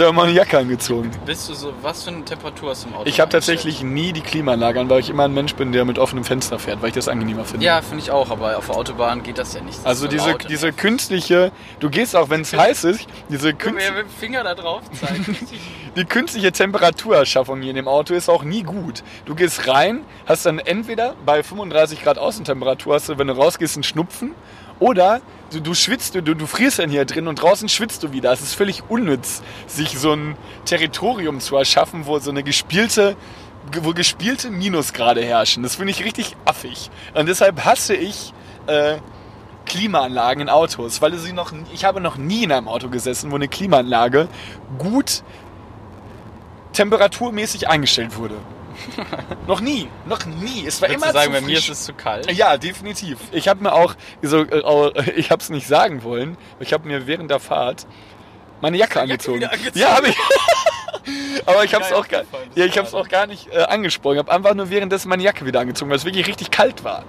[0.00, 1.10] Habe mal eine Jacke angezogen.
[1.26, 3.06] Bist du so, was für eine Temperatur hast du im Auto?
[3.06, 5.98] Ich habe tatsächlich nie die Klimaanlage an, weil ich immer ein Mensch bin, der mit
[5.98, 7.64] offenem Fenster fährt, weil ich das angenehmer finde.
[7.66, 9.78] Ja, finde ich auch, aber auf der Autobahn geht das ja nicht.
[9.78, 10.46] Das Also diese, laut.
[10.48, 14.12] diese künstliche, du gehst auch, wenn es heiß ist, diese Guck mal, künst, wer mit
[14.12, 15.20] dem Finger da drauf zeigt.
[15.96, 19.02] die künstliche Temperaturerschaffung hier in dem Auto ist auch nie gut.
[19.24, 23.76] Du gehst rein, hast dann entweder bei 35 Grad Außentemperatur, hast du, wenn du rausgehst,
[23.76, 24.34] einen Schnupfen,
[24.82, 25.20] oder
[25.52, 28.32] du, du schwitzt, du, du frierst dann hier drin und draußen schwitzt du wieder.
[28.32, 33.16] Es ist völlig unnütz, sich so ein Territorium zu erschaffen, wo so eine gespielte
[33.80, 35.62] wo gespielte Minusgrade herrschen.
[35.62, 36.90] Das finde ich richtig affig.
[37.14, 38.32] Und deshalb hasse ich
[38.66, 38.96] äh,
[39.66, 43.36] Klimaanlagen in Autos, weil sie noch, ich habe noch nie in einem Auto gesessen, wo
[43.36, 44.28] eine Klimaanlage
[44.78, 45.22] gut
[46.72, 48.36] temperaturmäßig eingestellt wurde.
[49.46, 50.64] noch nie, noch nie.
[50.66, 51.68] Es war Würdest immer du sagen, zu bei mir frisch.
[51.68, 52.30] ist es zu kalt?
[52.32, 53.18] Ja, definitiv.
[53.32, 57.06] Ich habe mir auch, so, äh, ich habe es nicht sagen wollen, ich habe mir
[57.06, 57.86] während der Fahrt
[58.60, 59.38] meine Jacke angezogen.
[59.40, 59.78] wieder angezogen.
[59.78, 60.16] Ja, habe ich.
[61.46, 62.96] Aber ich habe es auch gar, das ja, ich gerade.
[62.96, 64.14] auch gar nicht äh, angesprochen.
[64.14, 67.02] Ich habe einfach nur währenddessen meine Jacke wieder angezogen, weil es wirklich richtig kalt war.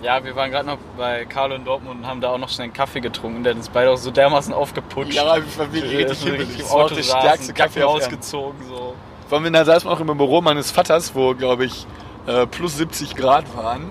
[0.00, 2.64] Ja, wir waren gerade noch bei Carlo in Dortmund und haben da auch noch schnell
[2.64, 3.44] einen Kaffee getrunken.
[3.44, 5.12] Der hat uns beide auch so dermaßen aufgeputscht.
[5.12, 5.36] ich war
[5.72, 6.54] wirklich Wir richtig sind hibbelig.
[6.56, 7.92] im Das Auto saßen, stärkste Kaffee Erden.
[7.92, 8.58] ausgezogen.
[8.68, 8.94] So.
[9.32, 11.86] Vor allem, da saßen wir auch im Büro meines Vaters, wo, glaube ich,
[12.26, 13.90] äh, plus 70 Grad waren.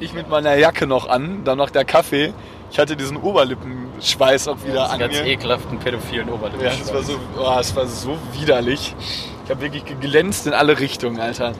[0.00, 2.32] Ich mit meiner Jacke noch an, dann noch der Kaffee.
[2.70, 5.26] Ich hatte diesen Oberlippenschweiß auch wieder Diesen an ganz mir.
[5.26, 6.64] ekelhaften pädophilen Oberlippen.
[6.64, 8.94] Ja, das war so, oh, das war so widerlich.
[9.44, 11.52] Ich habe wirklich geglänzt in alle Richtungen, Alter.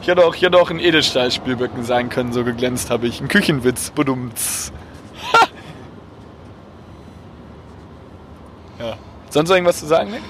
[0.00, 3.20] Ich hätte auch, ich hätte auch ein Edelstahlspielböcken sein können, so geglänzt habe ich.
[3.20, 3.90] Ein Küchenwitz.
[5.32, 5.48] Ha!
[8.78, 8.96] Ja.
[9.30, 10.22] Sonst irgendwas zu sagen, Nick?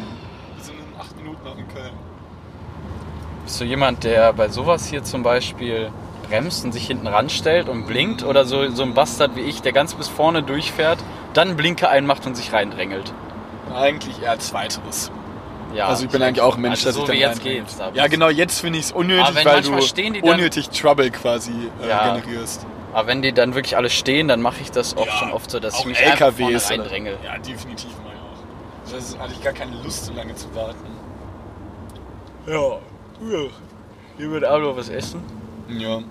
[0.56, 1.92] Wir sind in acht Minuten noch in Köln.
[3.44, 5.90] Bist du jemand, der bei sowas hier zum Beispiel
[6.28, 8.22] bremst und sich hinten ranstellt und blinkt?
[8.24, 10.98] Oder so, so ein Bastard wie ich, der ganz bis vorne durchfährt,
[11.34, 13.12] dann Blinker einmacht und sich reindrängelt?
[13.74, 15.10] Eigentlich eher zweiteres.
[15.72, 15.86] Ja.
[15.86, 17.78] also ich bin eigentlich auch ein Mensch, also der so sich dann wie jetzt geht's.
[17.94, 22.16] Ja, genau, jetzt finde ich es unnötig, weil du dann- unnötig Trouble quasi äh, Ja.
[22.18, 22.66] generierst.
[22.92, 25.48] Aber wenn die dann wirklich alle stehen, dann mache ich das auch Ja, schon oft
[25.48, 27.18] so, dass ich mich einfach vorne LKWs reindrängel.
[27.24, 28.92] Ja, definitiv mal auch.
[28.92, 30.74] Das hatte ich gar keine Lust, so lange zu warten.
[32.46, 32.78] Ja.
[33.30, 33.48] ja.
[34.16, 35.22] Hier wird auch noch was essen.
[35.68, 36.02] Ja.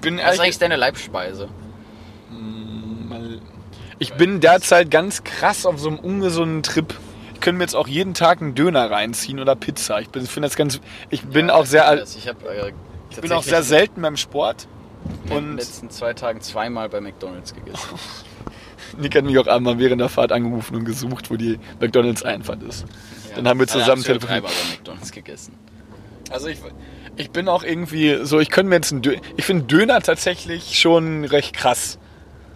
[0.00, 1.48] Bin Was ist eigentlich deine Leibspeise?
[2.30, 3.40] mal,
[3.98, 6.94] ich bin derzeit ganz krass auf so einem ungesunden Trip.
[7.34, 10.00] Ich könnte mir jetzt auch jeden Tag einen Döner reinziehen oder Pizza.
[10.00, 10.80] Ich bin- ich finde das ganz.
[11.10, 11.86] Ich bin auch sehr.
[11.86, 12.72] al- Ich habe äh,
[13.10, 14.66] Ich bin auch sehr selten beim Sport.
[15.30, 17.88] in den letzten zwei Tagen zweimal bei McDonalds gegessen.
[18.98, 22.62] Nick hat mich auch einmal während der Fahrt angerufen und gesucht, wo die McDonalds Einfahrt
[22.62, 22.84] ist.
[23.34, 24.44] Dann haben wir zusammen ja telefoniert.
[24.44, 25.54] dreimal bei McDonalds gegessen.
[26.30, 26.58] Also ich,
[27.16, 30.78] ich bin auch irgendwie so, ich könnte mir jetzt einen Döner, ich finde Döner tatsächlich
[30.78, 31.98] schon recht krass.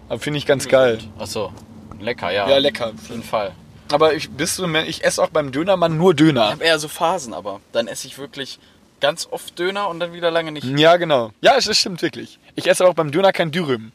[0.09, 0.99] Aber finde ich ganz geil.
[1.17, 1.51] Achso,
[1.99, 2.49] lecker, ja.
[2.49, 2.87] Ja, lecker.
[2.95, 3.51] Auf jeden Fall.
[3.91, 6.51] Aber ich, bist du, ich esse auch beim Dönermann nur Ich Döner.
[6.51, 8.59] habe eher so Phasen, aber dann esse ich wirklich
[8.99, 10.65] ganz oft Döner und dann wieder lange nicht.
[10.65, 11.31] Ja, genau.
[11.41, 12.39] Ja, es- das stimmt wirklich.
[12.55, 13.91] Ich esse auch beim Döner kein Dürüm.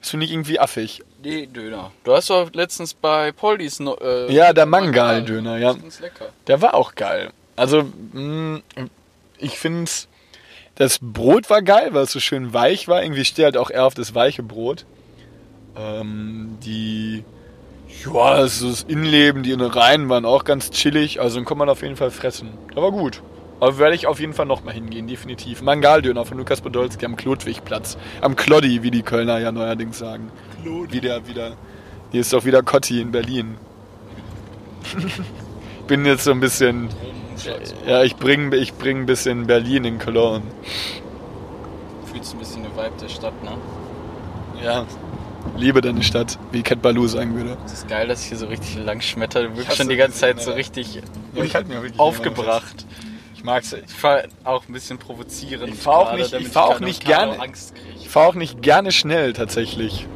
[0.00, 1.02] Das finde ich irgendwie affig.
[1.22, 1.90] Nee, Döner.
[2.04, 3.80] Du hast doch letztens bei Poldis...
[3.80, 5.74] Äh, Ja, der Mangal-Döner, ja.
[6.46, 7.30] Der war auch geil.
[7.58, 8.60] Also, mh,
[9.38, 9.90] ich finde,
[10.76, 13.02] das Brot war geil, weil es so schön weich war.
[13.02, 14.86] Irgendwie steht halt auch eher auf das weiche Brot.
[15.76, 17.24] Ähm, die,
[18.04, 21.20] ja, also das Innenleben, die Innereien waren auch ganz chillig.
[21.20, 22.50] Also, den kann man auf jeden Fall fressen.
[22.74, 23.22] Der war gut.
[23.60, 25.62] Aber werde ich auf jeden Fall nochmal hingehen, definitiv.
[25.62, 27.98] Mangaldöner von Lukas Podolski am Klodwigplatz.
[28.20, 30.30] Am Kloddi, wie die Kölner ja neuerdings sagen.
[30.90, 31.56] Wieder, wieder.
[32.12, 33.56] Hier ist doch wieder Kotti in Berlin.
[35.88, 36.88] Bin jetzt so ein bisschen.
[37.86, 40.42] Ja, ich bringe ich bring ein bisschen Berlin in Cologne.
[42.12, 43.52] Fühlst ein bisschen den Vibe der Stadt, ne?
[44.62, 44.86] Ja.
[45.56, 47.56] Liebe deine Stadt, wie Cat Baloo sagen würde.
[47.64, 49.44] Es ist geil, dass ich hier so richtig lang schmetter.
[49.44, 51.00] Du wirkst schon die ganze Zeit so richtig
[51.34, 52.84] ich halte mir wirklich aufgebracht.
[53.34, 53.72] Ich mag's.
[53.72, 55.72] Ich fahr auch ein bisschen provozierend.
[55.72, 57.36] Ich fahr auch nicht- ich fahr auch nicht gerne.
[58.00, 60.06] Ich fahre auch nicht gerne schnell tatsächlich.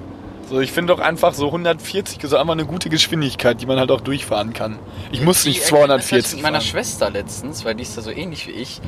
[0.53, 3.91] So, ich finde doch einfach so 140 ist einfach eine gute Geschwindigkeit, die man halt
[3.91, 4.79] auch durchfahren kann.
[5.11, 6.61] Ich muss Die nicht Erkenntnis hatte ich 240 mit meiner.
[6.61, 8.83] Schwester letztens, weil die ist da so ähnlich wie ich.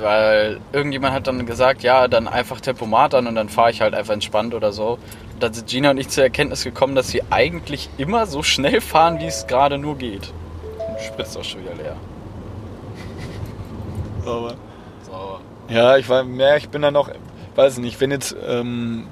[0.00, 3.94] Weil irgendjemand hat dann gesagt, ja, dann einfach Tempomat an und dann fahre ich halt
[3.94, 4.98] einfach entspannt oder so.
[5.34, 8.80] Und dann sind Gina und ich zur Erkenntnis gekommen, dass wir eigentlich immer so schnell
[8.80, 10.32] fahren, wie es gerade nur geht.
[10.88, 11.96] Und spritzt auch schon wieder leer.
[14.26, 14.54] Aber
[15.02, 15.40] Sauber.
[15.68, 17.10] Ja, ich war mehr, ich bin dann noch,
[17.54, 19.06] weiß nicht, wenn jetzt ähm,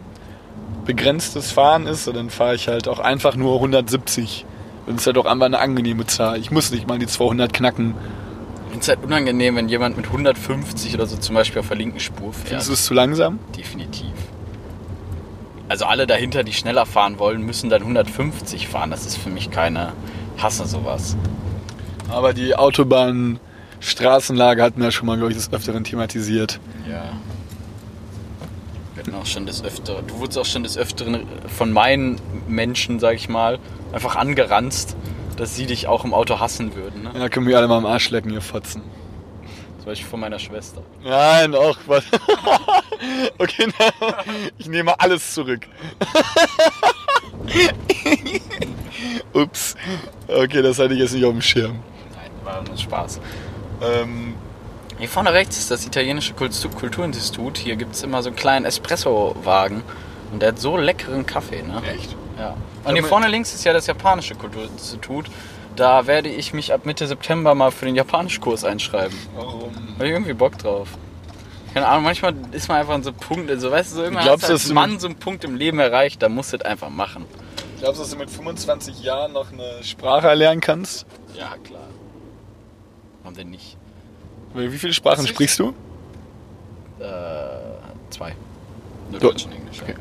[0.85, 4.47] begrenztes Fahren ist, dann fahre ich halt auch einfach nur 170.
[4.87, 6.39] Und es ist halt auch einfach eine angenehme Zahl.
[6.39, 7.95] Ich muss nicht mal die 200 knacken.
[8.67, 11.77] Ich finde es halt unangenehm, wenn jemand mit 150 oder so zum Beispiel auf der
[11.77, 12.49] linken Spur fährt.
[12.49, 13.39] Findest du es zu langsam?
[13.57, 14.13] Definitiv.
[15.69, 18.91] Also alle dahinter, die schneller fahren wollen, müssen dann 150 fahren.
[18.91, 19.93] Das ist für mich keine...
[20.37, 21.17] Ich hasse sowas.
[22.11, 23.41] Aber die Autobahn,
[23.81, 26.61] Straßenlage hatten wir ja schon mal, glaube ich, des Öfteren thematisiert.
[26.91, 27.05] Ja.
[29.05, 30.07] Hatten auch schon des Öfteren...
[30.07, 33.59] Du wurdest auch schon des Öfteren von meinen Menschen, sag ich mal,
[33.93, 34.97] einfach angeranzt,
[35.37, 37.03] dass sie dich auch im Auto hassen würden.
[37.03, 37.11] Ne?
[37.15, 38.81] Ja, können wir alle mal am Arsch lecken, ihr Fotzen.
[39.77, 40.81] Zum Beispiel von meiner Schwester.
[41.03, 42.05] Nein, auch was.
[43.39, 44.15] okay, na,
[44.57, 45.67] ich nehme alles zurück.
[49.35, 49.75] Ups.
[50.29, 51.81] Okay, das hatte ich jetzt nicht auf dem Schirm.
[52.15, 53.21] Nein, war nur Spaß.
[53.83, 54.35] Ähm,
[55.05, 57.59] Hier vorne rechts ist das italienische Kultu- Kulturinstitut.
[57.59, 59.83] Hier gibt es immer so einen kleinen Espresso-Wagen.
[60.33, 61.83] Und der hat so leckeren Kaffee, ne?
[61.95, 62.17] echt?
[62.39, 62.57] Ja.
[62.85, 65.27] Und hier vorne links ist ja das japanische Kulturinstitut.
[65.77, 69.15] Da werde ich mich ab Mitte September mal für den Japanischkurs einschreiben.
[69.37, 69.75] Warum?
[69.75, 70.89] Da hab ich irgendwie Bock drauf.
[71.75, 74.25] Keine Ahnung, manchmal ist man einfach an so einem Punkt, also weißt du, so irgendwann
[74.25, 76.57] Glaubst hast du, als du- Mann so einen Punkt im Leben erreicht, da musst du
[76.57, 77.27] es einfach machen.
[77.79, 81.05] Glaubst du, dass du mit 25 Jahren noch eine Sprache erlernen kannst?
[81.37, 81.89] Ja, klar.
[83.23, 83.77] Warum denn nicht?
[84.55, 85.75] Wie viele Sprachen sprichst du?
[87.01, 87.05] Äh,
[88.11, 88.35] zwei.
[89.11, 89.83] Nur Du- Deutsch und Englisch.
[89.83, 89.95] okay.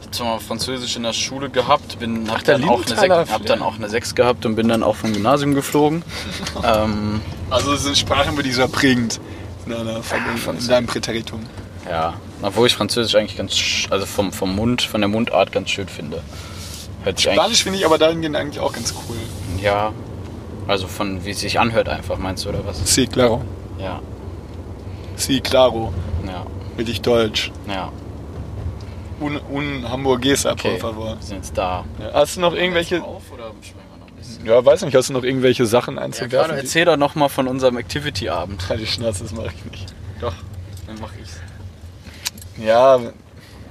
[0.00, 3.30] Ich hab zwar Französisch in der Schule gehabt, bin, hab, der dann auch eine Sek-
[3.32, 6.02] hab dann auch eine 6 gehabt und bin dann auch vom Gymnasium geflogen.
[6.64, 9.20] ähm, Also es sind Sprachen, die sehr prägend
[9.66, 11.40] in, einer, von- in deinem Präteritum.
[11.88, 13.54] ja, obwohl ich Französisch eigentlich ganz,
[13.90, 16.20] also vom, vom Mund, von der Mundart ganz schön finde.
[17.04, 19.16] Hört sich Spanisch finde ich aber dahingehend eigentlich auch ganz cool.
[19.62, 19.92] ja,
[20.68, 22.80] also von wie es sich anhört einfach, meinst du, oder was?
[22.84, 23.42] Sí, claro.
[23.78, 24.00] Ja,
[25.16, 25.92] Sí, claro.
[26.26, 26.46] ja,
[26.78, 27.50] Richtig deutsch.
[27.68, 27.90] ja,
[29.20, 30.72] Un, un hamburguesa, okay.
[30.78, 31.16] por favor.
[31.16, 31.84] Wir sind jetzt da.
[32.00, 33.02] Ja, hast du noch irgendwelche...
[33.04, 33.52] Auf oder?
[34.44, 36.30] Ja, weiß nicht, hast du noch irgendwelche Sachen Ja, einzuwerfen?
[36.30, 38.64] gerade die- erzähl doch noch mal von unserem Activity-Abend.
[38.76, 39.94] Die Schnauze, das mache ich nicht.
[40.20, 40.34] Doch,
[40.88, 41.38] dann mach ich's.
[42.64, 42.98] Ja,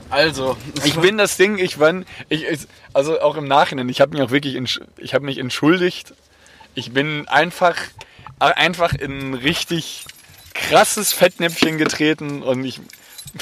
[0.09, 1.93] Also, ich bin das Ding, ich war,
[2.29, 4.55] ich, ich- also auch im Nachhinein, ich habe mich auch wirklich,
[4.97, 6.13] ich habe mich entschuldigt.
[6.76, 7.76] Ich bin einfach,
[8.39, 10.05] einfach in ein richtig
[10.53, 12.80] krasses Fettnäpfchen getreten und ich,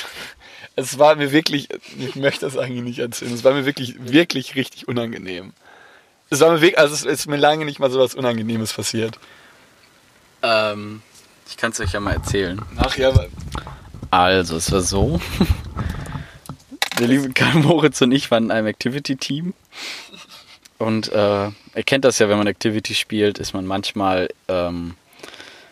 [0.76, 4.56] es war mir wirklich, ich möchte das eigentlich nicht erzählen, es war mir wirklich, wirklich
[4.56, 5.54] richtig unangenehm.
[6.30, 9.18] Es war mir wirklich, also es ist mir lange nicht mal so was Unangenehmes passiert.
[10.44, 11.02] ähm,
[11.50, 12.62] ich kann es euch ja mal erzählen.
[12.78, 13.12] Ach ja,
[14.12, 15.20] Also, es war so.
[17.00, 19.54] Der liebe Karl Moritz und ich waren in einem Activity-Team.
[20.80, 24.96] Und äh, ihr kennt das ja, wenn man Activity spielt, ist man manchmal, ähm,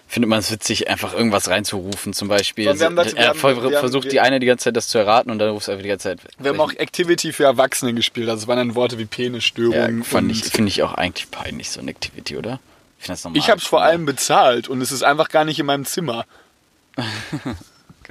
[0.08, 2.12] findet man es witzig, einfach irgendwas reinzurufen.
[2.14, 4.76] Zum Beispiel, haben dazu- wir er haben- haben- versucht wir- die eine die ganze Zeit
[4.76, 6.20] das zu erraten und dann rufst du einfach die ganze Zeit.
[6.38, 9.74] wir haben auch Activity für Erwachsene gespielt, also es waren dann Worte wie Penisstörung.
[9.74, 9.86] ja,
[10.18, 12.60] und- ich, finde ich auch eigentlich peinlich, so eine Activity, oder?
[13.00, 13.40] Ich finde das normal.
[13.40, 16.26] Ich habe es vor allem bezahlt und es ist einfach gar nicht in meinem Zimmer.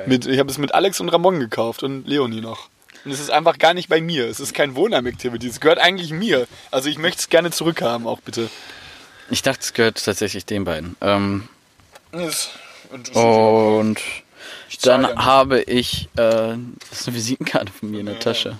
[0.06, 2.68] Mit, ich habe es mit Alex und Ramon gekauft und Leonie noch.
[3.06, 4.26] Und es ist einfach gar nicht bei mir.
[4.26, 5.46] Es ist kein Wohnheim-Activity.
[5.46, 6.48] Es gehört eigentlich mir.
[6.72, 8.50] Also ich möchte es gerne zurückhaben, auch bitte.
[9.30, 10.96] Ich dachte, es gehört tatsächlich den beiden.
[11.00, 11.48] Ähm,
[12.10, 13.98] interessiert Und
[14.80, 16.56] zahl dann ja habe ich, äh,
[16.90, 18.58] das ist eine Visitenkarte von mir in der Ja, Tasche.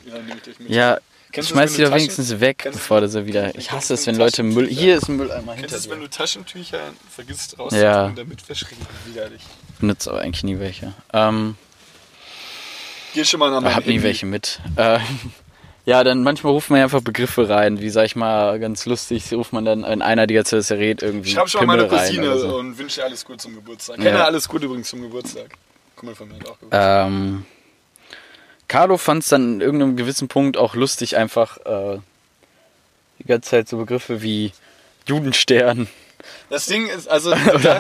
[0.69, 0.93] Ja.
[0.93, 0.99] Ja,
[1.33, 3.49] Kennst schmeiß die wenn doch wenigstens weg, Kennst bevor du sie wieder.
[3.49, 4.69] Ich Kennst hasse es, wenn Leute Müll.
[4.69, 6.79] Hier ist ein Mülleimer Kennst hinter du es, wenn du Taschentücher
[7.11, 7.65] vergisst Ja.
[7.65, 9.43] rauszutun, damit verschrieben widerlich.
[9.81, 10.95] Benutze aber eigentlich nie welche.
[11.13, 11.57] Ähm,
[13.17, 14.61] Geh schon mal nach meinem hab nie welche mit.
[14.77, 14.99] Äh,
[15.87, 19.33] ja, dann manchmal ruft man ja einfach Begriffe rein, wie sag ich mal, ganz lustig,
[19.33, 21.31] ruft man dann in einer, die jetzt das redet, irgendwie.
[21.31, 22.59] Schreib schon mal rein Cousine so.
[22.59, 23.97] und wünsche dir alles Gute zum Geburtstag.
[23.97, 24.05] Ja.
[24.05, 25.49] Kenne alles Gute übrigens zum Geburtstag.
[25.97, 27.07] Kumpel von mir hat auch Geburtstag.
[27.07, 27.47] Ähm,
[28.69, 31.99] Carlo fand es dann in irgendeinem gewissen Punkt auch lustig, einfach äh,
[33.19, 34.53] die ganze Zeit so Begriffe wie
[35.07, 35.89] Judenstern.
[36.51, 37.31] Das Ding ist, also,
[37.63, 37.75] da,